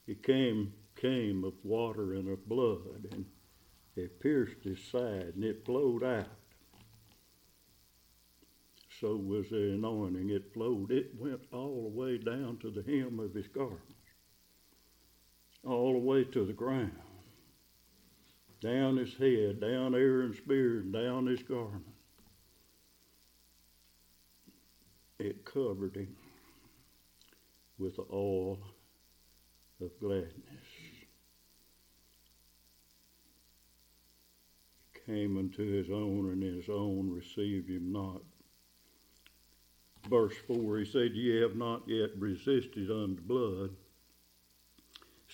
It 0.06 0.22
came 0.22 0.74
came 0.96 1.44
of 1.44 1.54
water 1.62 2.14
and 2.14 2.28
of 2.28 2.48
blood, 2.48 3.08
and 3.10 3.26
it 3.96 4.20
pierced 4.20 4.62
his 4.62 4.78
side, 4.80 5.32
and 5.34 5.44
it 5.44 5.64
flowed 5.64 6.02
out. 6.04 6.28
So 9.00 9.16
was 9.16 9.48
the 9.50 9.72
anointing. 9.72 10.30
It 10.30 10.52
flowed. 10.52 10.90
It 10.92 11.18
went 11.18 11.40
all 11.52 11.82
the 11.82 12.00
way 12.00 12.18
down 12.18 12.58
to 12.58 12.70
the 12.70 12.82
hem 12.82 13.18
of 13.18 13.34
his 13.34 13.48
garments, 13.48 13.82
all 15.64 15.92
the 15.92 15.98
way 15.98 16.24
to 16.24 16.44
the 16.44 16.52
ground, 16.52 16.92
down 18.64 18.96
his 18.96 19.14
head, 19.16 19.60
down 19.60 19.94
Aaron's 19.94 20.40
beard, 20.40 20.90
down 20.90 21.26
his 21.26 21.42
garment. 21.42 21.84
It 25.18 25.44
covered 25.44 25.94
him 25.94 26.16
with 27.78 27.96
the 27.96 28.06
oil 28.10 28.58
of 29.82 29.90
gladness. 30.00 30.32
He 34.94 35.00
came 35.12 35.36
unto 35.36 35.62
his 35.62 35.90
own, 35.90 36.30
and 36.30 36.42
his 36.42 36.70
own 36.70 37.10
received 37.10 37.68
him 37.68 37.92
not. 37.92 38.22
Verse 40.08 40.36
4, 40.46 40.78
he 40.78 40.84
said, 40.86 41.12
Ye 41.12 41.40
have 41.40 41.56
not 41.56 41.82
yet 41.86 42.10
resisted 42.18 42.90
unto 42.90 43.20
blood, 43.22 43.76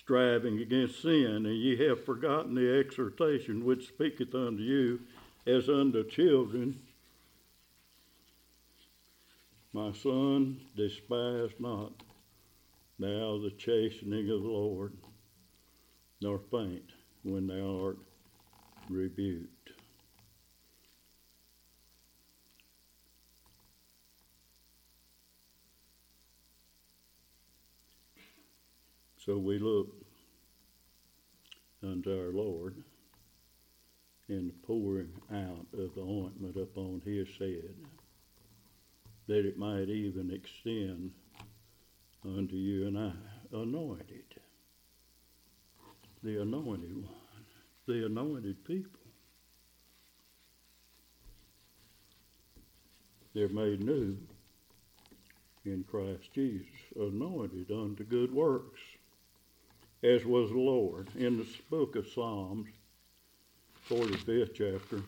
striving 0.01 0.57
against 0.59 1.03
sin, 1.03 1.45
and 1.45 1.55
ye 1.55 1.77
have 1.77 2.03
forgotten 2.03 2.55
the 2.55 2.79
exhortation 2.79 3.63
which 3.63 3.87
speaketh 3.87 4.33
unto 4.33 4.63
you 4.63 4.99
as 5.45 5.69
unto 5.69 6.03
children. 6.09 6.81
My 9.73 9.91
son, 9.91 10.59
despise 10.75 11.51
not 11.59 11.91
thou 12.97 13.37
the 13.37 13.53
chastening 13.57 14.29
of 14.31 14.41
the 14.41 14.49
Lord, 14.49 14.93
nor 16.19 16.39
faint 16.49 16.91
when 17.23 17.45
thou 17.45 17.85
art 17.85 17.99
rebuked. 18.89 19.60
So 29.31 29.37
we 29.37 29.59
look 29.59 29.87
unto 31.81 32.11
our 32.11 32.33
Lord 32.33 32.75
in 34.27 34.47
the 34.47 34.67
pouring 34.67 35.13
out 35.33 35.67
of 35.71 35.95
the 35.95 36.01
ointment 36.01 36.57
upon 36.57 37.01
his 37.05 37.29
head, 37.39 37.73
that 39.29 39.45
it 39.45 39.57
might 39.57 39.87
even 39.87 40.31
extend 40.31 41.11
unto 42.25 42.57
you 42.57 42.87
and 42.87 42.99
I, 42.99 43.13
anointed. 43.53 44.25
The 46.23 46.41
anointed 46.41 46.93
one, 46.93 47.45
the 47.87 48.07
anointed 48.07 48.65
people. 48.65 48.99
They're 53.33 53.47
made 53.47 53.81
new 53.81 54.17
in 55.63 55.85
Christ 55.89 56.33
Jesus, 56.35 56.67
anointed 56.99 57.71
unto 57.71 58.03
good 58.03 58.33
works, 58.33 58.81
as 60.03 60.25
was 60.25 60.51
Lord. 60.51 61.09
In 61.15 61.37
the 61.37 61.47
book 61.69 61.95
of 61.95 62.07
Psalms, 62.07 62.67
45th 63.89 64.53
chapter, 64.53 65.01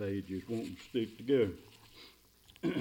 pages 0.00 0.42
won't 0.48 0.78
stick 0.88 1.16
together. 1.18 1.52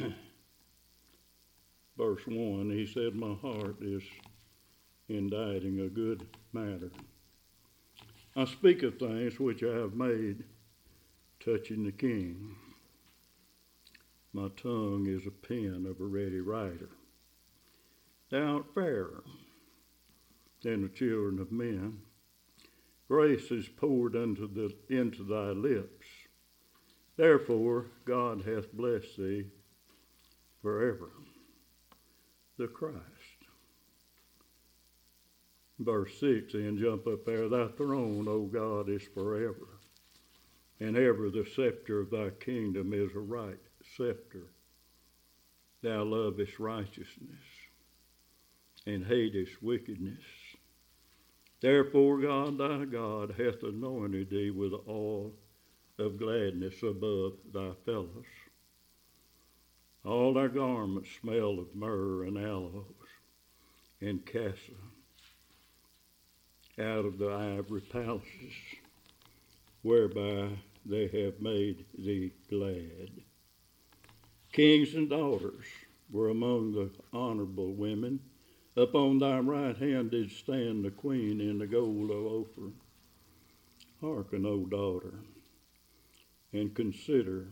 Verse 1.98 2.26
1, 2.26 2.72
he 2.72 2.86
said, 2.86 3.14
My 3.14 3.34
heart 3.34 3.82
is 3.82 4.04
inditing 5.10 5.82
a 5.82 5.90
good 5.90 6.26
matter. 6.54 6.92
I 8.38 8.46
speak 8.46 8.84
of 8.84 8.98
things 8.98 9.38
which 9.38 9.64
I 9.64 9.76
have 9.76 9.96
made 9.96 10.46
touching 11.44 11.84
the 11.84 11.92
king. 11.92 12.56
My 14.32 14.48
tongue 14.56 15.08
is 15.08 15.28
a 15.28 15.32
pen 15.32 15.86
of 15.90 16.00
a 16.00 16.06
ready 16.06 16.40
writer. 16.40 16.90
Thou 18.30 18.58
art 18.58 18.74
fairer 18.74 19.24
than 20.62 20.84
the 20.84 20.90
children 20.90 21.40
of 21.40 21.52
men. 21.52 22.00
Grace 23.10 23.52
is 23.52 23.68
poured 23.68 24.14
the, 24.14 24.74
into 24.90 25.24
thy 25.24 25.50
lips. 25.50 25.99
Therefore, 27.20 27.88
God 28.06 28.46
hath 28.46 28.72
blessed 28.72 29.18
thee 29.18 29.44
forever. 30.62 31.10
The 32.58 32.70
Christ. 32.70 32.96
Verse 35.80 36.18
6 36.18 36.54
then 36.54 36.78
jump 36.80 37.08
up 37.08 37.26
there. 37.26 37.50
Thy 37.50 37.68
throne, 37.76 38.30
O 38.30 38.46
God, 38.46 38.88
is 38.88 39.04
forever, 39.14 39.68
and 40.80 40.96
ever 40.96 41.30
the 41.30 41.46
scepter 41.46 42.00
of 42.00 42.10
thy 42.10 42.30
kingdom 42.30 42.94
is 42.94 43.14
a 43.14 43.20
right 43.20 43.60
scepter. 43.98 44.48
Thou 45.84 46.06
lovest 46.06 46.58
righteousness 46.58 47.44
and 48.86 49.06
hatest 49.06 49.62
wickedness. 49.62 50.24
Therefore, 51.60 52.22
God 52.22 52.58
thy 52.58 52.86
God 52.86 53.36
hath 53.38 53.62
anointed 53.64 54.30
thee 54.30 54.52
with 54.52 54.72
oil 54.88 55.34
of 56.00 56.18
gladness 56.18 56.82
above 56.82 57.34
thy 57.54 57.72
fellows. 57.86 58.26
All 60.06 60.34
thy 60.34 60.48
garments 60.48 61.10
smell 61.22 61.60
of 61.60 61.76
myrrh 61.76 62.24
and 62.24 62.38
aloes 62.38 62.86
and 64.00 64.26
cassia 64.26 64.76
out 66.80 67.04
of 67.06 67.18
the 67.18 67.30
ivory 67.30 67.82
palaces 67.82 68.54
whereby 69.82 70.50
they 70.86 71.08
have 71.08 71.42
made 71.42 71.86
thee 71.98 72.32
glad. 72.50 73.10
Kings 74.54 74.96
and 74.96 75.10
daughters 75.10 75.66
were 76.10 76.30
among 76.30 76.72
the 76.72 76.90
honorable 77.12 77.74
women. 77.74 78.22
Upon 78.78 79.20
thy 79.20 79.40
right 79.40 79.76
hand 79.76 80.12
did 80.12 80.32
stand 80.32 80.86
the 80.86 80.92
queen 80.92 81.42
in 81.42 81.60
the 81.60 81.68
gold 81.68 82.10
of 82.10 82.26
Ophir. 82.26 82.72
Hearken, 84.00 84.46
O 84.46 84.66
daughter 84.66 85.14
and 86.54 86.74
consider. 86.74 87.48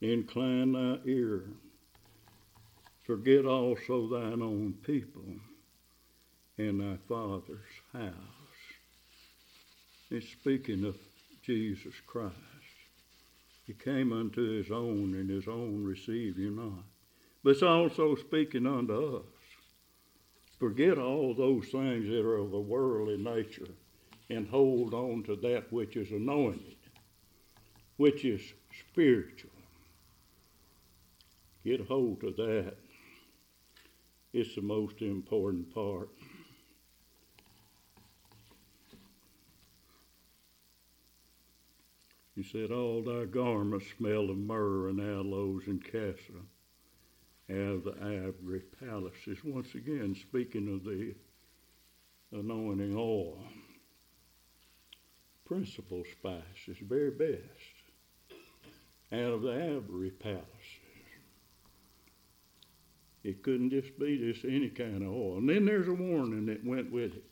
Incline 0.00 0.72
thy 0.72 0.98
ear. 1.06 1.44
Forget 3.04 3.46
also 3.46 4.08
thine 4.08 4.42
own 4.42 4.74
people 4.82 5.24
and 6.58 6.80
thy 6.80 6.96
father's 7.08 7.58
house. 7.92 8.12
It's 10.10 10.28
speaking 10.28 10.84
of 10.84 10.96
Jesus 11.42 11.94
Christ. 12.06 12.34
He 13.66 13.72
came 13.72 14.12
unto 14.12 14.42
his 14.42 14.70
own, 14.70 15.14
and 15.14 15.30
his 15.30 15.48
own 15.48 15.84
received 15.84 16.38
him 16.38 16.56
not. 16.56 16.84
But 17.42 17.50
it's 17.50 17.62
also 17.62 18.14
speaking 18.14 18.66
unto 18.66 19.16
us. 19.16 19.22
Forget 20.58 20.98
all 20.98 21.34
those 21.34 21.68
things 21.68 22.08
that 22.08 22.24
are 22.24 22.36
of 22.36 22.52
a 22.52 22.60
worldly 22.60 23.16
nature 23.16 23.68
and 24.30 24.48
hold 24.48 24.94
on 24.94 25.22
to 25.24 25.36
that 25.36 25.72
which 25.72 25.96
is 25.96 26.10
anointed 26.10 26.73
which 27.96 28.24
is 28.24 28.40
spiritual. 28.90 29.50
Get 31.64 31.80
a 31.80 31.84
hold 31.84 32.22
of 32.24 32.36
that. 32.36 32.74
It's 34.32 34.54
the 34.54 34.62
most 34.62 35.00
important 35.00 35.72
part. 35.72 36.10
He 42.34 42.42
said, 42.42 42.72
All 42.72 43.02
thy 43.02 43.26
garments 43.26 43.86
smell 43.96 44.28
of 44.28 44.36
myrrh 44.36 44.88
and 44.88 45.00
aloes 45.00 45.62
and 45.66 45.82
cassia 45.82 46.42
out 47.50 47.56
of 47.56 47.84
the 47.84 47.94
ivory 48.00 48.62
palaces. 48.80 49.38
Once 49.44 49.74
again, 49.74 50.14
speaking 50.14 50.72
of 50.74 50.84
the 50.84 51.14
anointing 52.32 52.94
oil, 52.96 53.38
principal 55.44 56.02
spice 56.10 56.66
is 56.66 56.78
very 56.78 57.10
best 57.10 57.73
out 59.14 59.32
of 59.32 59.42
the 59.42 59.52
ivory 59.52 60.10
palaces. 60.10 60.44
It 63.22 63.42
couldn't 63.42 63.70
just 63.70 63.98
be 63.98 64.18
just 64.18 64.44
any 64.44 64.68
kind 64.68 65.02
of 65.02 65.08
oil. 65.08 65.38
And 65.38 65.48
then 65.48 65.64
there's 65.64 65.88
a 65.88 65.94
warning 65.94 66.46
that 66.46 66.64
went 66.64 66.92
with 66.92 67.14
it. 67.14 67.24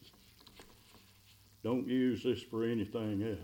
Don't 1.63 1.87
use 1.87 2.23
this 2.23 2.43
for 2.43 2.65
anything 2.65 3.23
else 3.23 3.39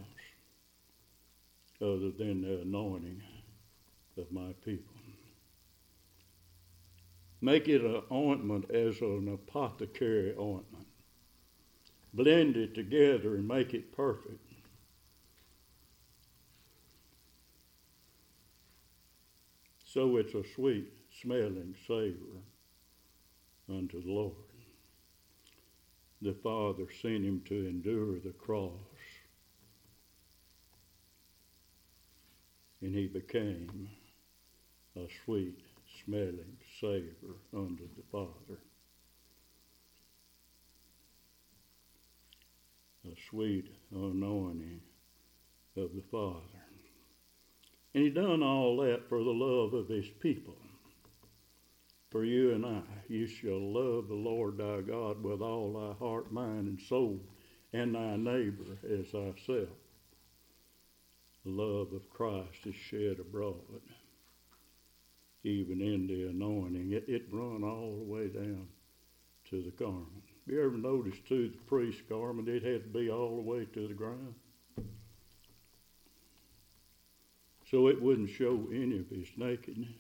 other 1.81 2.11
than 2.11 2.43
the 2.43 2.63
anointing 2.63 3.23
of 4.17 4.33
my 4.33 4.53
people. 4.65 4.95
Make 7.41 7.69
it 7.69 7.83
an 7.83 8.03
ointment 8.11 8.71
as 8.71 9.01
an 9.01 9.29
apothecary 9.33 10.35
ointment. 10.37 10.87
Blend 12.13 12.57
it 12.57 12.75
together 12.75 13.37
and 13.37 13.47
make 13.47 13.75
it 13.75 13.95
perfect. 13.95 14.48
So 19.93 20.19
it's 20.19 20.35
a 20.35 20.43
sweet 20.55 20.93
smelling 21.23 21.75
savor 21.87 22.43
unto 23.71 24.03
the 24.03 24.13
Lord. 24.13 24.35
The 26.21 26.35
Father 26.35 26.85
sent 27.01 27.25
him 27.25 27.41
to 27.47 27.55
endure 27.67 28.21
the 28.21 28.35
cross, 28.39 28.73
and 32.83 32.95
he 32.95 33.07
became 33.07 33.89
a 34.95 35.09
sweet 35.25 35.59
smelling 36.05 36.59
savor 36.83 37.37
unto 37.55 37.89
the 37.97 38.03
Father. 38.13 38.61
A 43.07 43.17
sweet 43.31 43.71
anointing 43.91 44.83
of 45.79 45.95
the 45.95 46.03
Father. 46.11 46.68
And 47.95 48.05
he 48.05 48.11
done 48.11 48.43
all 48.43 48.77
that 48.79 49.09
for 49.09 49.19
the 49.23 49.31
love 49.31 49.75
of 49.75 49.89
his 49.89 50.09
people. 50.21 50.57
For 52.11 52.25
you 52.25 52.53
and 52.53 52.65
I, 52.65 52.83
you 53.09 53.27
shall 53.27 53.61
love 53.61 54.09
the 54.09 54.15
Lord 54.15 54.59
thy 54.59 54.81
God 54.81 55.23
with 55.23 55.43
all 55.43 55.73
thy 55.73 55.93
heart, 55.99 56.33
mind, 56.33 56.69
and 56.69 56.81
soul, 56.81 57.21
and 57.73 57.95
thy 57.95 58.17
neighbor 58.17 58.79
as 58.85 59.09
thyself. 59.09 59.69
The 61.45 61.51
love 61.51 61.93
of 61.93 62.09
Christ 62.11 62.67
is 62.67 62.75
shed 62.75 63.19
abroad, 63.21 63.83
even 65.45 65.81
in 65.81 66.07
the 66.07 66.29
anointing. 66.29 66.93
It, 66.93 67.05
it 67.09 67.27
run 67.31 67.63
all 67.63 67.99
the 67.99 68.11
way 68.11 68.29
down 68.29 68.69
to 69.51 69.63
the 69.63 69.71
garment. 69.71 70.25
You 70.47 70.65
ever 70.65 70.79
noticed 70.79 71.27
too 71.27 71.49
the 71.49 71.59
priest's 71.67 72.03
garment, 72.09 72.49
it 72.49 72.63
had 72.63 72.85
to 72.85 72.99
be 72.99 73.11
all 73.11 73.37
the 73.37 73.43
way 73.43 73.67
to 73.67 73.89
the 73.89 73.95
ground? 73.95 74.35
So 77.71 77.89
it 77.89 78.01
wouldn't 78.01 78.31
show 78.31 78.67
any 78.73 78.99
of 78.99 79.09
his 79.11 79.29
nakedness 79.37 79.91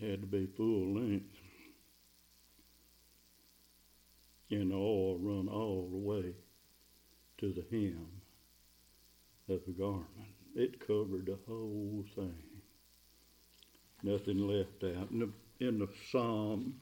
had 0.00 0.20
to 0.20 0.26
be 0.26 0.46
full 0.46 0.94
length. 0.94 1.36
And 4.50 4.70
the 4.70 4.76
oil 4.76 5.18
run 5.18 5.48
all 5.48 5.88
the 5.90 5.96
way 5.96 6.34
to 7.38 7.52
the 7.52 7.64
hem 7.70 8.06
of 9.48 9.60
the 9.66 9.72
garment. 9.72 10.06
It 10.54 10.80
covered 10.80 11.26
the 11.26 11.38
whole 11.48 12.04
thing. 12.14 12.42
Nothing 14.02 14.46
left 14.46 14.84
out. 14.84 15.10
In 15.10 15.18
the, 15.18 15.30
in 15.66 15.78
the 15.78 15.88
psalm 16.10 16.74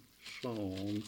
song, 0.42 1.03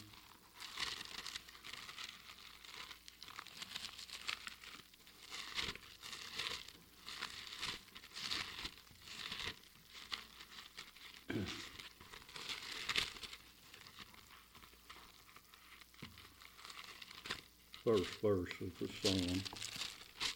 first 17.87 18.21
verse 18.21 18.51
of 18.63 18.77
the 18.81 19.09
song, 19.09 19.41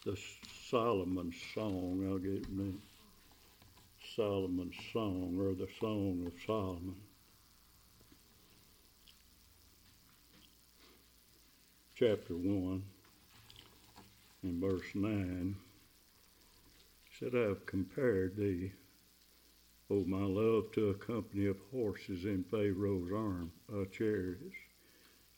the 0.05 0.17
Solomon's 0.69 1.35
song, 1.53 2.07
I'll 2.09 2.19
get 2.19 2.35
it 2.35 2.49
named. 2.49 2.81
Solomon's 4.15 4.77
song 4.93 5.37
or 5.37 5.55
the 5.55 5.67
song 5.81 6.25
of 6.29 6.33
Solomon. 6.47 6.95
Chapter 11.97 12.35
1 12.35 12.83
in 14.45 14.61
verse 14.61 14.95
9 14.95 15.57
said, 17.19 17.33
I 17.35 17.49
have 17.49 17.67
compared 17.67 18.37
thee, 18.37 18.71
O 19.91 20.05
my 20.05 20.23
love, 20.23 20.71
to 20.75 20.91
a 20.91 20.95
company 20.95 21.47
of 21.47 21.57
horses 21.73 22.27
in 22.27 22.45
Pharaoh's 22.45 23.11
arm, 23.11 23.51
uh, 23.75 23.87
chariots. 23.87 24.55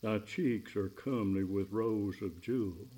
Thy 0.03 0.19
cheeks 0.19 0.75
are 0.75 0.89
comely 0.89 1.45
with 1.45 1.71
rows 1.71 2.21
of 2.21 2.41
jewels, 2.41 2.91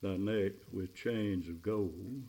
thy 0.00 0.16
neck 0.16 0.52
with 0.72 0.94
chains 0.94 1.50
of 1.50 1.60
gold. 1.60 2.22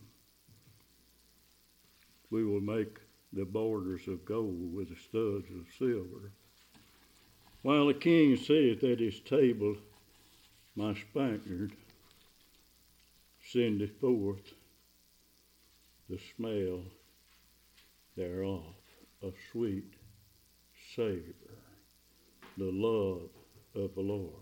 We 2.28 2.44
will 2.44 2.60
make 2.60 2.98
the 3.32 3.46
borders 3.46 4.06
of 4.06 4.26
gold 4.26 4.74
with 4.74 4.90
the 4.90 4.96
studs 4.96 5.48
of 5.50 5.66
silver. 5.78 6.30
While 7.62 7.86
the 7.86 7.94
king 7.94 8.36
sitteth 8.36 8.84
at 8.84 9.00
his 9.00 9.18
table, 9.20 9.78
my 10.76 10.92
spikenard 10.92 11.72
sendeth 13.42 13.98
forth 13.98 14.52
the 16.10 16.18
smell 16.36 16.82
thereof, 18.14 18.74
a 19.22 19.30
sweet 19.50 19.94
savor, 20.94 21.57
the 22.58 22.72
love 22.72 23.30
of 23.74 23.94
the 23.94 24.00
Lord. 24.00 24.34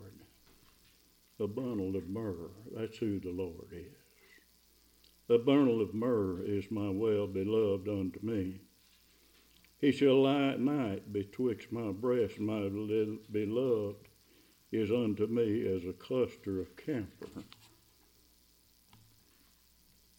A 1.39 1.47
bundle 1.47 1.97
of 1.97 2.09
myrrh, 2.09 2.51
that's 2.75 2.97
who 2.97 3.21
the 3.21 3.31
Lord 3.31 3.69
is. 3.73 3.93
A 5.29 5.39
bundle 5.39 5.83
of 5.83 5.93
myrrh 5.93 6.41
is 6.43 6.71
my 6.71 6.89
well 6.89 7.27
beloved 7.27 7.89
unto 7.89 8.19
me. 8.23 8.63
He 9.79 9.93
shall 9.93 10.23
lie 10.23 10.49
at 10.53 10.61
night 10.61 11.13
betwixt 11.13 11.71
my 11.71 11.93
breast, 11.93 12.41
my 12.41 12.69
beloved 12.71 14.09
is 14.73 14.91
unto 14.91 15.27
me 15.27 15.67
as 15.69 15.85
a 15.85 15.93
cluster 15.93 16.61
of 16.61 16.77
camphor 16.77 17.45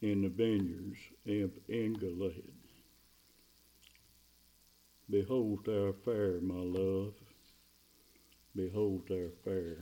in 0.02 0.22
the 0.22 0.30
vineyards 0.30 1.00
of 1.26 1.52
Engedi. 1.68 2.44
Behold, 5.10 5.66
thou 5.66 5.94
fair, 6.06 6.40
my 6.42 6.62
love, 6.62 7.14
Behold 8.58 9.08
their 9.08 9.30
fair. 9.46 9.78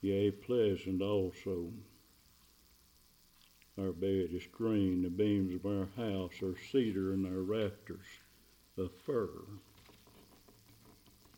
Yea, 0.00 0.30
pleasant 0.30 1.02
also. 1.02 1.70
Our 3.78 3.92
bed 3.92 4.30
is 4.32 4.46
green, 4.50 5.02
the 5.02 5.10
beams 5.10 5.54
of 5.56 5.66
our 5.66 5.88
house 5.94 6.42
are 6.42 6.56
cedar, 6.72 7.12
and 7.12 7.26
our 7.26 7.42
rafters 7.42 8.06
of 8.78 8.92
fir. 9.04 9.28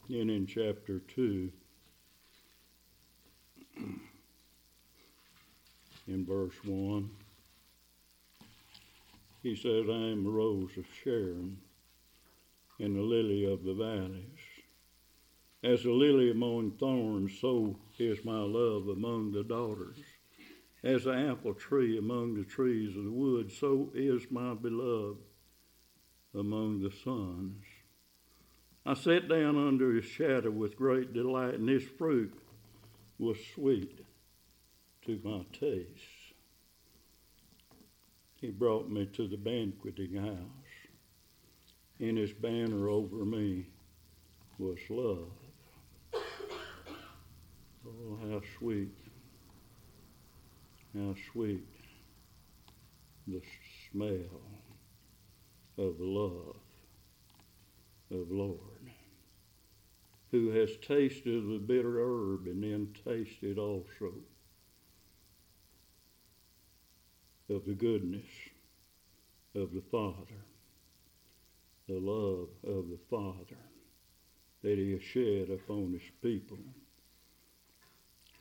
And 0.08 0.30
in 0.30 0.46
chapter 0.46 1.00
2, 1.00 1.50
in 6.06 6.24
verse 6.24 6.54
1, 6.64 7.10
he 9.48 9.56
says, 9.56 9.88
I 9.88 10.10
am 10.10 10.24
the 10.24 10.30
rose 10.30 10.76
of 10.76 10.84
Sharon 11.02 11.56
and 12.78 12.94
the 12.94 13.00
lily 13.00 13.50
of 13.50 13.64
the 13.64 13.72
valleys. 13.72 14.38
As 15.64 15.86
a 15.86 15.90
lily 15.90 16.30
among 16.30 16.72
thorns, 16.72 17.32
so 17.40 17.78
is 17.98 18.24
my 18.26 18.40
love 18.40 18.88
among 18.88 19.32
the 19.32 19.42
daughters. 19.42 19.96
As 20.84 21.04
the 21.04 21.14
apple 21.14 21.54
tree 21.54 21.96
among 21.96 22.34
the 22.34 22.44
trees 22.44 22.94
of 22.94 23.04
the 23.04 23.10
wood, 23.10 23.50
so 23.50 23.90
is 23.94 24.30
my 24.30 24.52
beloved 24.52 25.18
among 26.34 26.82
the 26.82 26.92
sons. 27.02 27.64
I 28.84 28.92
sat 28.92 29.28
down 29.28 29.56
under 29.56 29.94
his 29.94 30.04
shadow 30.04 30.50
with 30.50 30.76
great 30.76 31.14
delight, 31.14 31.54
and 31.54 31.68
his 31.68 31.84
fruit 31.84 32.38
was 33.18 33.38
sweet 33.54 34.00
to 35.06 35.18
my 35.24 35.44
taste. 35.58 36.17
He 38.40 38.50
brought 38.50 38.88
me 38.88 39.06
to 39.14 39.26
the 39.26 39.36
banqueting 39.36 40.14
house, 40.14 40.36
and 41.98 42.16
his 42.16 42.32
banner 42.32 42.88
over 42.88 43.24
me 43.24 43.66
was 44.58 44.78
love. 44.88 45.32
Oh, 47.84 48.18
how 48.22 48.40
sweet, 48.58 48.94
how 50.94 51.14
sweet 51.32 51.66
the 53.26 53.42
smell 53.90 54.40
of 55.76 55.98
love 55.98 56.56
of 58.10 58.30
Lord, 58.30 58.92
who 60.30 60.50
has 60.50 60.76
tasted 60.76 61.48
the 61.48 61.58
bitter 61.58 61.98
herb 61.98 62.46
and 62.46 62.62
then 62.62 62.94
tasted 63.04 63.58
also 63.58 64.12
of 67.48 67.64
the 67.64 67.74
goodness 67.74 68.26
of 69.54 69.72
the 69.72 69.82
Father, 69.90 70.44
the 71.88 71.98
love 71.98 72.48
of 72.64 72.90
the 72.90 72.98
Father 73.08 73.56
that 74.62 74.78
He 74.78 74.92
has 74.92 75.02
shed 75.02 75.48
upon 75.50 75.92
His 75.92 76.10
people. 76.22 76.58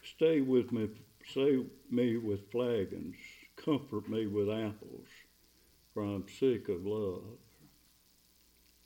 Stay 0.04 0.42
with 0.42 0.72
me, 0.72 0.90
stay 1.26 1.64
me 1.90 2.18
with 2.18 2.52
flagons, 2.52 3.16
comfort 3.56 4.10
me 4.10 4.28
with 4.28 4.50
apples, 4.50 5.08
for 5.94 6.04
I'm 6.04 6.26
sick 6.40 6.70
of 6.70 6.86
love, 6.86 7.38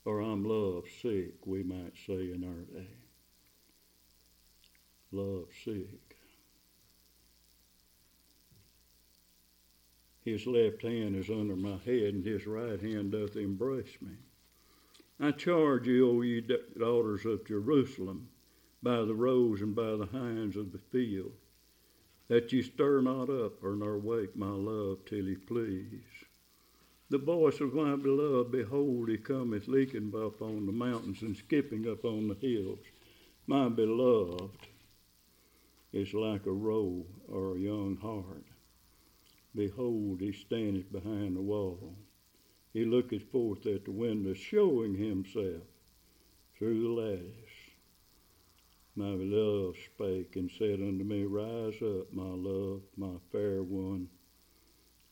or 0.04 0.20
I'm 0.20 0.44
love 0.44 0.84
sick, 1.00 1.46
we 1.46 1.62
might 1.62 1.94
say 2.06 2.32
in 2.32 2.44
our 2.44 2.80
day. 2.80 2.88
Love 5.12 5.48
sick. 5.64 6.11
His 10.24 10.46
left 10.46 10.82
hand 10.82 11.16
is 11.16 11.28
under 11.28 11.56
my 11.56 11.78
head, 11.78 12.14
and 12.14 12.24
his 12.24 12.46
right 12.46 12.80
hand 12.80 13.12
doth 13.12 13.36
embrace 13.36 14.00
me. 14.00 14.12
I 15.18 15.32
charge 15.32 15.88
you, 15.88 16.08
O 16.08 16.20
ye 16.22 16.40
daughters 16.40 17.26
of 17.26 17.44
Jerusalem, 17.44 18.28
by 18.82 19.04
the 19.04 19.14
roes 19.14 19.60
and 19.60 19.74
by 19.74 19.96
the 19.96 20.06
hinds 20.06 20.56
of 20.56 20.72
the 20.72 20.78
field, 20.78 21.32
that 22.28 22.52
ye 22.52 22.62
stir 22.62 23.00
not 23.00 23.30
up 23.30 23.62
or 23.62 23.74
nor 23.74 23.98
wake 23.98 24.36
my 24.36 24.50
love 24.50 25.04
till 25.04 25.26
he 25.26 25.34
please. 25.34 26.24
The 27.10 27.18
voice 27.18 27.60
of 27.60 27.74
my 27.74 27.96
beloved, 27.96 28.50
behold, 28.52 29.08
he 29.08 29.18
cometh 29.18 29.68
leaping 29.68 30.14
up 30.14 30.40
on 30.40 30.66
the 30.66 30.72
mountains 30.72 31.22
and 31.22 31.36
skipping 31.36 31.86
up 31.88 32.04
on 32.04 32.28
the 32.28 32.34
hills. 32.34 32.78
My 33.46 33.68
beloved 33.68 34.68
is 35.92 36.14
like 36.14 36.46
a 36.46 36.52
roe 36.52 37.04
or 37.28 37.54
a 37.54 37.58
young 37.58 37.96
hart. 37.96 38.46
Behold, 39.54 40.20
he 40.20 40.32
standeth 40.32 40.90
behind 40.90 41.36
the 41.36 41.42
wall. 41.42 41.94
He 42.72 42.84
looketh 42.84 43.30
forth 43.30 43.66
at 43.66 43.84
the 43.84 43.92
window, 43.92 44.32
showing 44.32 44.94
himself 44.94 45.62
through 46.56 46.82
the 46.82 46.88
lattice. 46.88 47.52
My 48.94 49.16
beloved 49.16 49.78
spake 49.84 50.36
and 50.36 50.50
said 50.50 50.80
unto 50.80 51.04
me, 51.04 51.24
Rise 51.24 51.80
up, 51.82 52.12
my 52.12 52.28
love, 52.28 52.82
my 52.96 53.16
fair 53.30 53.62
one, 53.62 54.08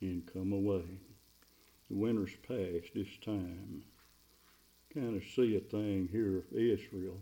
and 0.01 0.31
come 0.33 0.53
away. 0.53 0.85
The 1.89 1.97
winter's 1.97 2.37
past, 2.47 2.93
it's 2.95 3.17
time. 3.25 3.83
Kind 4.95 5.17
of 5.17 5.29
see 5.35 5.57
a 5.57 5.61
thing 5.61 6.09
here 6.11 6.39
of 6.39 6.45
Israel 6.53 7.21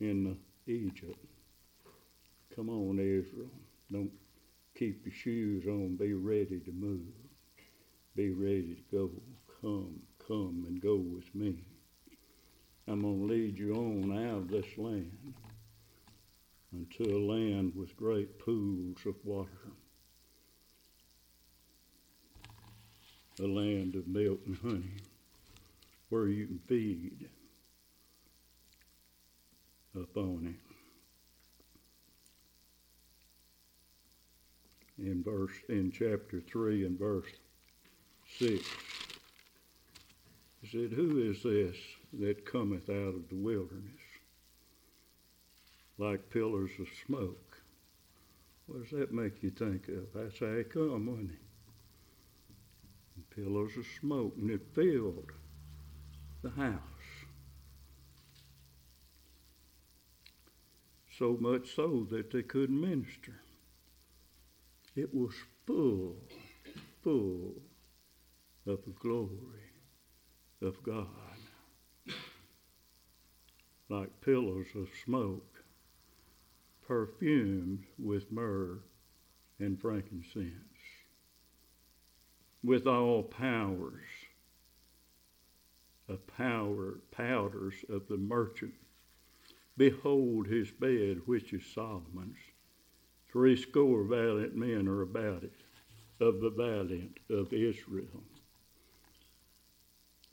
in 0.00 0.38
Egypt. 0.66 1.24
Come 2.54 2.68
on, 2.68 2.98
Israel. 2.98 3.50
Don't 3.90 4.12
keep 4.78 5.04
your 5.04 5.14
shoes 5.14 5.66
on. 5.66 5.96
Be 5.96 6.12
ready 6.12 6.60
to 6.60 6.72
move. 6.72 7.00
Be 8.14 8.30
ready 8.30 8.76
to 8.76 8.96
go. 8.96 9.10
Come, 9.60 10.00
come 10.26 10.64
and 10.68 10.80
go 10.80 10.96
with 10.96 11.34
me. 11.34 11.64
I'm 12.86 13.02
going 13.02 13.18
to 13.18 13.34
lead 13.34 13.58
you 13.58 13.74
on 13.74 14.26
out 14.26 14.38
of 14.38 14.50
this 14.50 14.78
land 14.78 15.34
unto 16.72 17.04
a 17.04 17.18
land 17.18 17.72
with 17.74 17.96
great 17.96 18.38
pools 18.38 18.98
of 19.04 19.16
water. 19.24 19.50
A 23.40 23.46
land 23.46 23.94
of 23.94 24.06
milk 24.06 24.40
and 24.46 24.56
honey 24.56 25.02
where 26.08 26.28
you 26.28 26.46
can 26.46 26.60
feed 26.66 27.28
upon 29.94 30.54
it. 30.54 30.67
In 34.98 35.22
verse 35.22 35.54
in 35.68 35.90
chapter 35.92 36.40
three 36.40 36.84
and 36.84 36.98
verse 36.98 37.30
six. 38.38 38.64
He 40.60 40.68
said, 40.68 40.92
Who 40.92 41.30
is 41.30 41.42
this 41.42 41.76
that 42.20 42.44
cometh 42.44 42.90
out 42.90 43.14
of 43.14 43.28
the 43.28 43.36
wilderness 43.36 44.00
like 45.98 46.30
pillars 46.30 46.70
of 46.80 46.88
smoke? 47.06 47.60
What 48.66 48.82
does 48.82 48.98
that 48.98 49.12
make 49.12 49.42
you 49.42 49.50
think 49.50 49.88
of? 49.88 50.12
That's 50.14 50.38
how 50.40 50.56
he 50.56 50.64
come, 50.64 51.06
wasn't? 51.06 51.38
And 53.16 53.30
pillars 53.34 53.76
of 53.76 53.86
smoke, 54.00 54.34
and 54.36 54.50
it 54.50 54.62
filled 54.74 55.32
the 56.42 56.50
house. 56.50 56.80
So 61.16 61.36
much 61.40 61.74
so 61.74 62.06
that 62.10 62.30
they 62.30 62.42
couldn't 62.42 62.80
minister. 62.80 63.40
It 64.98 65.14
was 65.14 65.32
full, 65.64 66.16
full 67.04 67.62
of 68.66 68.84
the 68.84 68.90
glory 68.98 69.70
of 70.60 70.82
God, 70.82 72.16
like 73.88 74.20
pillars 74.20 74.66
of 74.74 74.88
smoke, 75.04 75.62
perfumed 76.84 77.84
with 77.96 78.32
myrrh 78.32 78.80
and 79.60 79.80
frankincense, 79.80 80.56
with 82.64 82.88
all 82.88 83.22
powers, 83.22 84.02
of 86.08 86.26
power, 86.26 86.98
powders 87.12 87.84
of 87.88 88.08
the 88.08 88.16
merchant. 88.16 88.74
Behold 89.76 90.48
his 90.48 90.72
bed, 90.72 91.20
which 91.24 91.52
is 91.52 91.64
Solomon's 91.64 92.47
Three 93.30 93.56
score 93.56 94.04
valiant 94.04 94.56
men 94.56 94.88
are 94.88 95.02
about 95.02 95.44
it, 95.44 95.52
of 96.18 96.40
the 96.40 96.50
valiant 96.50 97.18
of 97.28 97.52
Israel. 97.52 98.22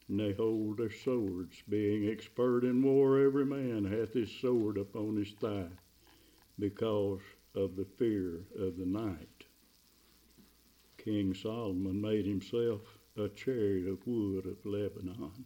And 0.08 0.20
they 0.20 0.32
hold 0.34 0.78
their 0.78 0.92
swords, 0.92 1.62
being 1.68 2.08
expert 2.08 2.64
in 2.64 2.82
war, 2.82 3.20
every 3.20 3.46
man 3.46 3.84
hath 3.84 4.14
his 4.14 4.32
sword 4.32 4.78
upon 4.78 5.18
his 5.18 5.32
thigh, 5.32 5.72
because 6.58 7.22
of 7.54 7.76
the 7.76 7.86
fear 7.98 8.46
of 8.58 8.78
the 8.78 8.86
night. 8.86 9.44
King 10.98 11.34
Solomon 11.34 12.00
made 12.00 12.26
himself 12.26 12.82
a 13.18 13.28
chariot 13.30 13.88
of 13.90 14.08
wood 14.08 14.46
of 14.46 14.66
Lebanon. 14.66 15.46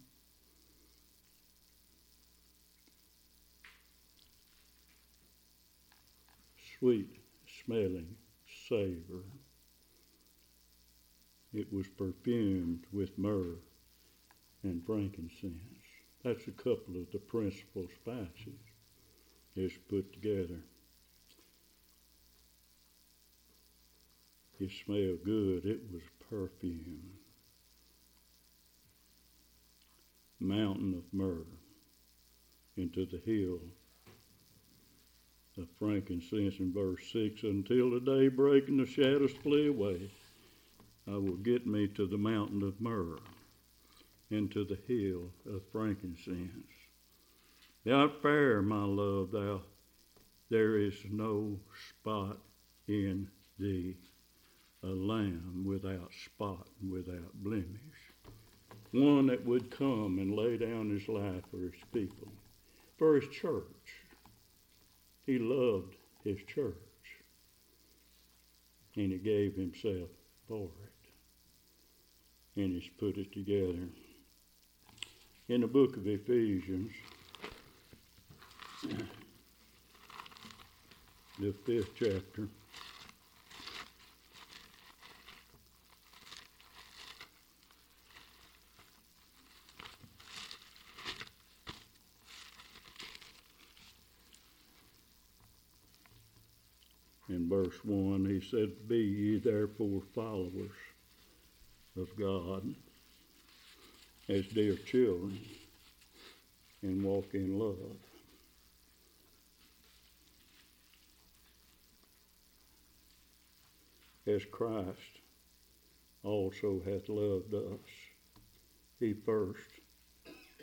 Sweet 6.77 7.18
smelling 7.69 8.15
savor. 8.67 9.23
It 11.53 11.71
was 11.71 11.87
perfumed 11.87 12.85
with 12.91 13.17
myrrh 13.17 13.59
and 14.63 14.83
frankincense. 14.83 15.61
That's 16.23 16.47
a 16.47 16.51
couple 16.51 16.95
of 16.97 17.11
the 17.11 17.19
principal 17.19 17.87
spices 18.01 18.59
is 19.55 19.71
put 19.87 20.11
together. 20.13 20.61
It 24.59 24.71
smelled 24.83 25.23
good. 25.23 25.65
It 25.65 25.81
was 25.91 26.01
perfume. 26.27 27.11
Mountain 30.39 30.95
of 30.95 31.03
myrrh 31.13 31.45
into 32.75 33.05
the 33.05 33.21
hill 33.23 33.59
frankincense 35.77 36.59
in 36.59 36.73
verse 36.73 37.03
6 37.11 37.43
until 37.43 37.91
the 37.91 37.99
day 37.99 38.27
break 38.27 38.67
and 38.67 38.79
the 38.79 38.85
shadows 38.85 39.31
flee 39.31 39.67
away. 39.67 40.11
I 41.07 41.17
will 41.17 41.37
get 41.37 41.65
me 41.65 41.87
to 41.87 42.05
the 42.05 42.17
mountain 42.17 42.61
of 42.63 42.79
myrrh 42.79 43.17
and 44.29 44.51
to 44.51 44.63
the 44.63 44.79
hill 44.87 45.31
of 45.45 45.63
frankincense. 45.71 46.67
Thou 47.83 48.09
fair, 48.21 48.61
my 48.61 48.83
love, 48.83 49.31
thou, 49.31 49.61
there 50.49 50.77
is 50.77 50.95
no 51.09 51.59
spot 51.89 52.37
in 52.87 53.29
thee, 53.57 53.97
a 54.83 54.87
lamb 54.87 55.63
without 55.65 56.11
spot 56.25 56.67
and 56.81 56.91
without 56.91 57.33
blemish, 57.35 58.13
one 58.91 59.27
that 59.27 59.45
would 59.45 59.71
come 59.71 60.19
and 60.19 60.35
lay 60.35 60.57
down 60.57 60.89
his 60.89 61.07
life 61.07 61.43
for 61.49 61.57
his 61.57 61.81
people, 61.91 62.31
for 62.97 63.15
his 63.15 63.29
church 63.29 63.98
he 65.29 65.37
loved 65.37 65.93
his 66.23 66.39
church 66.47 66.73
and 68.95 69.11
he 69.11 69.17
gave 69.19 69.53
himself 69.53 70.09
for 70.47 70.63
it. 70.83 72.59
And 72.59 72.73
he's 72.73 72.89
put 72.97 73.15
it 73.15 73.31
together. 73.31 73.89
In 75.47 75.61
the 75.61 75.67
book 75.67 75.97
of 75.97 76.07
Ephesians, 76.07 76.93
the 81.37 81.53
fifth 81.63 81.91
chapter. 81.95 82.49
In 97.29 97.47
verse 97.47 97.85
one, 97.85 98.25
he 98.25 98.41
said, 98.41 98.87
Be 98.87 98.97
ye 98.97 99.37
therefore 99.37 100.01
followers 100.15 100.71
of 101.95 102.15
God 102.17 102.73
as 104.27 104.47
dear 104.47 104.75
children 104.75 105.39
and 106.81 107.03
walk 107.03 107.33
in 107.33 107.59
love. 107.59 107.97
As 114.25 114.43
Christ 114.45 115.21
also 116.23 116.81
hath 116.83 117.09
loved 117.09 117.53
us, 117.53 117.89
he 118.99 119.13
first 119.13 119.69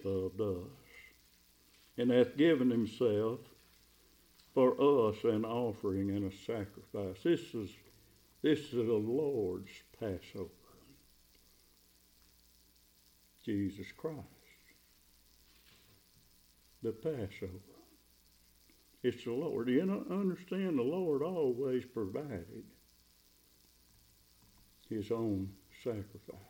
loved 0.05 0.40
us, 0.40 0.70
and 1.96 2.11
hath 2.11 2.37
given 2.37 2.70
himself 2.70 3.40
for 4.57 4.73
us 5.11 5.16
an 5.25 5.45
offering 5.45 6.09
and 6.12 6.33
a 6.33 6.35
sacrifice. 6.35 7.23
This 7.23 7.40
is 7.53 7.69
this 8.42 8.59
is 8.61 8.73
the 8.73 8.81
Lord's 8.81 9.69
Passover. 10.01 10.49
Jesus 13.45 13.88
Christ. 13.95 14.16
The 16.83 16.92
Passover. 16.92 17.51
It's 19.03 19.25
the 19.25 19.33
Lord. 19.33 19.69
You 19.69 20.07
understand 20.11 20.79
the 20.79 20.83
Lord 20.83 21.21
always 21.23 21.85
provided 21.85 22.64
his 24.88 25.11
own 25.11 25.51
sacrifice. 25.85 26.40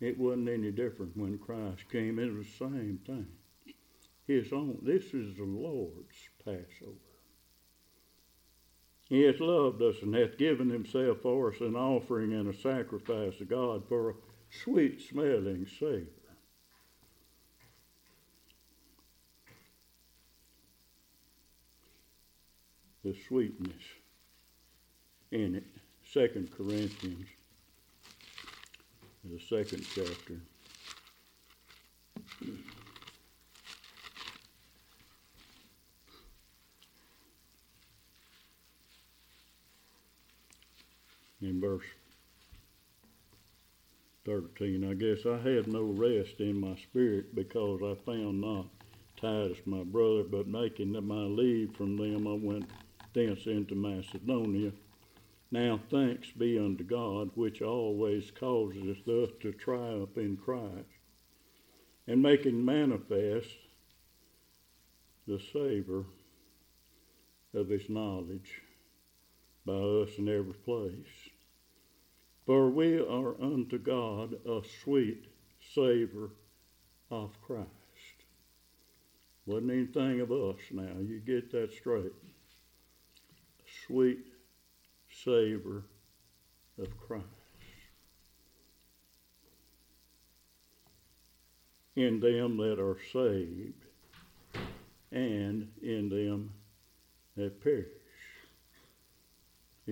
It 0.00 0.18
wasn't 0.18 0.48
any 0.48 0.72
different 0.72 1.16
when 1.16 1.38
Christ 1.38 1.88
came. 1.88 2.18
It 2.18 2.34
was 2.34 2.46
the 2.46 2.64
same 2.64 2.98
thing. 3.06 3.28
His 4.30 4.52
own. 4.52 4.78
This 4.82 5.12
is 5.12 5.36
the 5.36 5.42
Lord's 5.42 6.28
Passover. 6.44 6.94
He 9.08 9.22
hath 9.22 9.40
loved 9.40 9.82
us 9.82 9.96
and 10.02 10.14
hath 10.14 10.38
given 10.38 10.70
himself 10.70 11.18
for 11.22 11.52
us 11.52 11.60
an 11.60 11.74
offering 11.74 12.32
and 12.32 12.48
a 12.48 12.56
sacrifice 12.56 13.38
to 13.38 13.44
God 13.44 13.82
for 13.88 14.10
a 14.10 14.14
sweet 14.62 15.02
smelling 15.02 15.66
savor. 15.80 16.06
The 23.02 23.16
sweetness 23.26 23.82
in 25.32 25.56
it. 25.56 25.66
Second 26.04 26.52
Corinthians, 26.56 27.26
the 29.24 29.40
second 29.40 29.84
chapter. 29.92 30.40
In 41.42 41.58
verse 41.58 41.86
13, 44.26 44.84
I 44.84 44.92
guess 44.92 45.24
I 45.24 45.38
had 45.38 45.66
no 45.66 45.82
rest 45.82 46.38
in 46.38 46.60
my 46.60 46.76
spirit 46.76 47.34
because 47.34 47.80
I 47.82 47.94
found 48.04 48.42
not 48.42 48.66
Titus 49.16 49.58
my 49.64 49.82
brother, 49.82 50.22
but 50.22 50.46
making 50.46 50.92
my 50.92 51.22
leave 51.22 51.74
from 51.74 51.96
them, 51.96 52.26
I 52.26 52.34
went 52.34 52.68
thence 53.14 53.46
into 53.46 53.74
Macedonia. 53.74 54.72
Now 55.50 55.80
thanks 55.90 56.30
be 56.30 56.58
unto 56.58 56.84
God, 56.84 57.30
which 57.34 57.62
always 57.62 58.30
causes 58.30 58.98
us 59.08 59.30
to 59.40 59.52
triumph 59.52 60.16
in 60.16 60.36
Christ, 60.36 60.88
and 62.06 62.22
making 62.22 62.62
manifest 62.62 63.48
the 65.26 65.40
savor 65.52 66.04
of 67.54 67.68
his 67.68 67.88
knowledge 67.88 68.60
by 69.64 69.72
us 69.72 70.10
in 70.18 70.28
every 70.28 70.54
place. 70.54 71.19
For 72.46 72.70
we 72.70 72.98
are 72.98 73.40
unto 73.40 73.78
God 73.78 74.34
a 74.46 74.62
sweet 74.82 75.26
savor 75.74 76.30
of 77.10 77.40
Christ. 77.42 77.68
Wasn't 79.46 79.70
anything 79.70 80.20
of 80.20 80.30
us 80.30 80.58
now. 80.70 80.96
You 81.00 81.20
get 81.20 81.50
that 81.52 81.72
straight. 81.72 82.12
Sweet 83.86 84.26
savor 85.24 85.84
of 86.78 86.96
Christ. 86.96 87.26
In 91.96 92.20
them 92.20 92.56
that 92.58 92.80
are 92.80 92.96
saved 93.12 93.84
and 95.12 95.68
in 95.82 96.08
them 96.08 96.52
that 97.36 97.62
perish. 97.62 97.99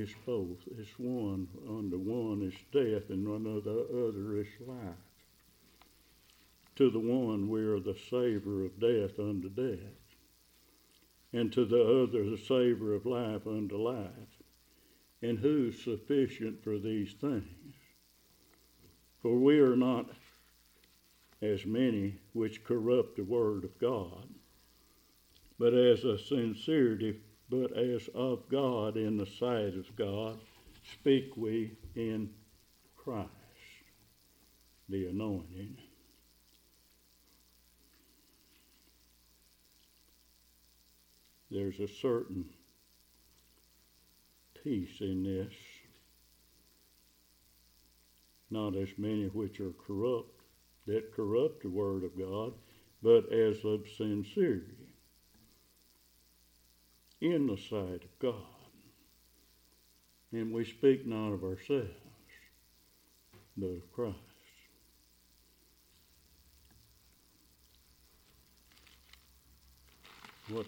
It's 0.01 0.15
both. 0.25 0.59
It's 0.79 0.97
one. 0.97 1.49
Under 1.69 1.99
one 1.99 2.43
is 2.43 2.55
death, 2.73 3.11
and 3.11 3.27
under 3.27 3.61
the 3.61 3.81
other 4.07 4.37
is 4.39 4.47
life. 4.65 4.95
To 6.77 6.89
the 6.89 7.01
one 7.01 7.49
we 7.49 7.63
are 7.63 7.81
the 7.81 7.99
savor 8.09 8.65
of 8.65 8.79
death 8.79 9.19
unto 9.19 9.49
death, 9.49 10.17
and 11.33 11.53
to 11.53 11.65
the 11.65 11.83
other 11.83 12.31
the 12.31 12.39
savor 12.39 12.95
of 12.95 13.07
life 13.07 13.45
unto 13.49 13.77
life. 13.77 14.39
And 15.21 15.41
who's 15.41 15.83
sufficient 15.83 16.63
for 16.63 16.79
these 16.79 17.15
things? 17.15 17.75
For 19.21 19.37
we 19.37 19.59
are 19.59 19.75
not 19.75 20.11
as 21.43 21.67
many 21.67 22.19
which 22.35 22.63
corrupt 22.63 23.17
the 23.17 23.25
word 23.25 23.65
of 23.65 23.77
God, 23.81 24.29
but 25.59 25.75
as 25.75 26.05
a 26.05 26.17
sincerity 26.17 27.19
but 27.51 27.77
as 27.77 28.09
of 28.15 28.49
God 28.51 28.97
in 28.97 29.17
the 29.17 29.27
sight 29.27 29.75
of 29.75 29.95
God, 29.97 30.39
speak 30.93 31.37
we 31.37 31.73
in 31.95 32.31
Christ, 32.97 33.31
the 34.89 35.07
anointing. 35.07 35.79
There's 41.51 41.81
a 41.81 41.89
certain 41.89 42.45
peace 44.63 45.01
in 45.01 45.23
this, 45.23 45.55
not 48.51 48.77
as 48.77 48.91
many 48.99 49.27
which 49.27 49.61
are 49.61 49.73
corrupt, 49.87 50.43
that 50.87 51.15
corrupt 51.15 51.63
the 51.63 51.71
word 51.71 52.05
of 52.05 52.19
God, 52.19 52.53
but 53.03 53.33
as 53.33 53.65
of 53.65 53.87
sincerity 53.97 54.78
in 57.21 57.47
the 57.47 57.57
sight 57.57 58.05
of 58.05 58.19
God. 58.21 58.35
And 60.33 60.53
we 60.53 60.65
speak 60.65 61.07
not 61.07 61.33
of 61.33 61.43
ourselves, 61.43 61.89
but 63.57 63.66
of 63.66 63.93
Christ. 63.93 64.16
What, 70.49 70.66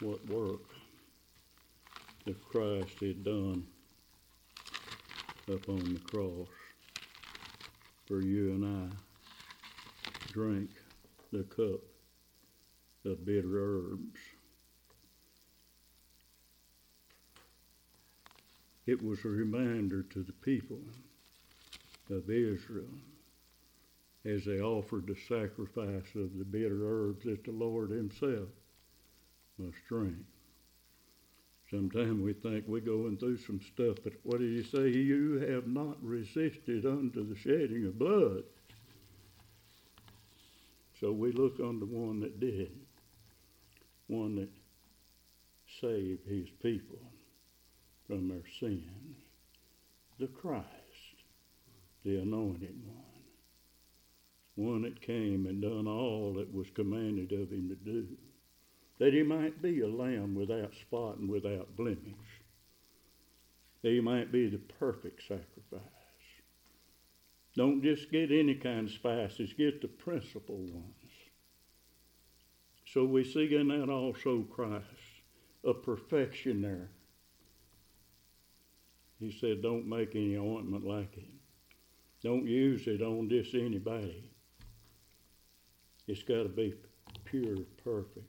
what 0.00 0.26
work 0.28 0.60
that 2.26 2.42
Christ 2.48 3.00
had 3.00 3.24
done 3.24 3.66
upon 5.48 5.94
the 5.94 6.00
cross 6.00 6.48
for 8.06 8.20
you 8.20 8.50
and 8.52 8.92
I 8.92 10.32
drink 10.32 10.70
the 11.32 11.44
cup 11.44 11.80
of 13.04 13.24
bitter 13.24 13.58
herbs. 13.58 14.18
It 18.86 19.02
was 19.02 19.24
a 19.24 19.28
reminder 19.28 20.02
to 20.02 20.22
the 20.22 20.32
people 20.32 20.80
of 22.10 22.28
Israel 22.28 22.88
as 24.24 24.44
they 24.44 24.60
offered 24.60 25.06
the 25.06 25.16
sacrifice 25.28 26.14
of 26.14 26.38
the 26.38 26.44
bitter 26.44 26.80
herbs 26.82 27.24
that 27.24 27.44
the 27.44 27.52
Lord 27.52 27.90
Himself 27.90 28.48
must 29.58 29.76
drink. 29.88 30.16
Sometimes 31.70 32.20
we 32.22 32.34
think 32.34 32.64
we're 32.66 32.80
going 32.80 33.16
through 33.16 33.38
some 33.38 33.60
stuff, 33.60 33.96
but 34.04 34.12
what 34.22 34.38
do 34.38 34.46
He 34.46 34.62
say? 34.62 34.88
You 34.88 35.40
have 35.50 35.66
not 35.66 35.96
resisted 36.02 36.84
unto 36.84 37.26
the 37.26 37.36
shedding 37.36 37.86
of 37.86 37.98
blood. 37.98 38.44
So 41.00 41.10
we 41.10 41.32
look 41.32 41.58
on 41.60 41.80
the 41.80 41.86
one 41.86 42.20
that 42.20 42.38
did 42.38 42.70
one 44.06 44.36
that 44.36 44.50
saved 45.80 46.26
his 46.28 46.48
people 46.62 46.98
from 48.06 48.28
their 48.28 48.44
sins, 48.60 49.16
the 50.18 50.26
Christ, 50.26 50.66
the 52.04 52.18
anointed 52.20 52.76
one, 52.84 52.96
one 54.54 54.82
that 54.82 55.00
came 55.00 55.46
and 55.46 55.62
done 55.62 55.88
all 55.88 56.34
that 56.34 56.54
was 56.54 56.68
commanded 56.70 57.32
of 57.32 57.50
him 57.50 57.68
to 57.68 57.76
do. 57.76 58.06
that 58.98 59.12
he 59.12 59.22
might 59.22 59.60
be 59.60 59.80
a 59.80 59.88
lamb 59.88 60.34
without 60.34 60.74
spot 60.74 61.16
and 61.18 61.28
without 61.28 61.76
blemish, 61.76 62.42
that 63.82 63.90
he 63.90 64.00
might 64.00 64.30
be 64.30 64.48
the 64.48 64.58
perfect 64.58 65.20
sacrifice. 65.22 65.80
Don't 67.56 67.82
just 67.82 68.10
get 68.10 68.30
any 68.30 68.54
kind 68.54 68.88
of 68.88 68.94
spices, 68.94 69.52
get 69.52 69.80
the 69.80 69.88
principal 69.88 70.56
ones. 70.56 71.03
So 72.94 73.04
we 73.04 73.24
see 73.24 73.52
in 73.56 73.66
that 73.68 73.90
also 73.90 74.42
Christ, 74.42 74.84
a 75.64 75.74
perfection 75.74 76.62
there. 76.62 76.90
He 79.18 79.32
said, 79.32 79.62
Don't 79.62 79.88
make 79.88 80.14
any 80.14 80.36
ointment 80.36 80.86
like 80.86 81.16
it. 81.16 81.28
Don't 82.22 82.46
use 82.46 82.86
it 82.86 83.02
on 83.02 83.28
just 83.28 83.52
anybody. 83.56 84.30
It's 86.06 86.22
got 86.22 86.44
to 86.44 86.48
be 86.48 86.74
pure, 87.24 87.56
perfect 87.82 88.28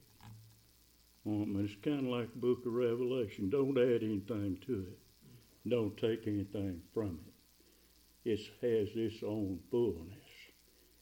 ointment. 1.28 1.70
It's 1.70 1.80
kind 1.80 2.00
of 2.00 2.06
like 2.06 2.32
the 2.32 2.40
book 2.40 2.66
of 2.66 2.72
Revelation. 2.72 3.48
Don't 3.48 3.78
add 3.78 4.02
anything 4.02 4.58
to 4.66 4.84
it, 4.90 4.98
don't 5.68 5.96
take 5.96 6.26
anything 6.26 6.82
from 6.92 7.20
it. 8.24 8.32
It 8.32 8.40
has 8.62 8.88
its 8.96 9.22
own 9.22 9.60
fullness, 9.70 10.26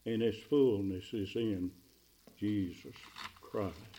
and 0.05 0.21
its 0.21 0.43
fullness 0.51 1.15
is 1.15 1.35
in 1.35 1.71
Jesus 2.39 2.95
Christ. 3.55 3.94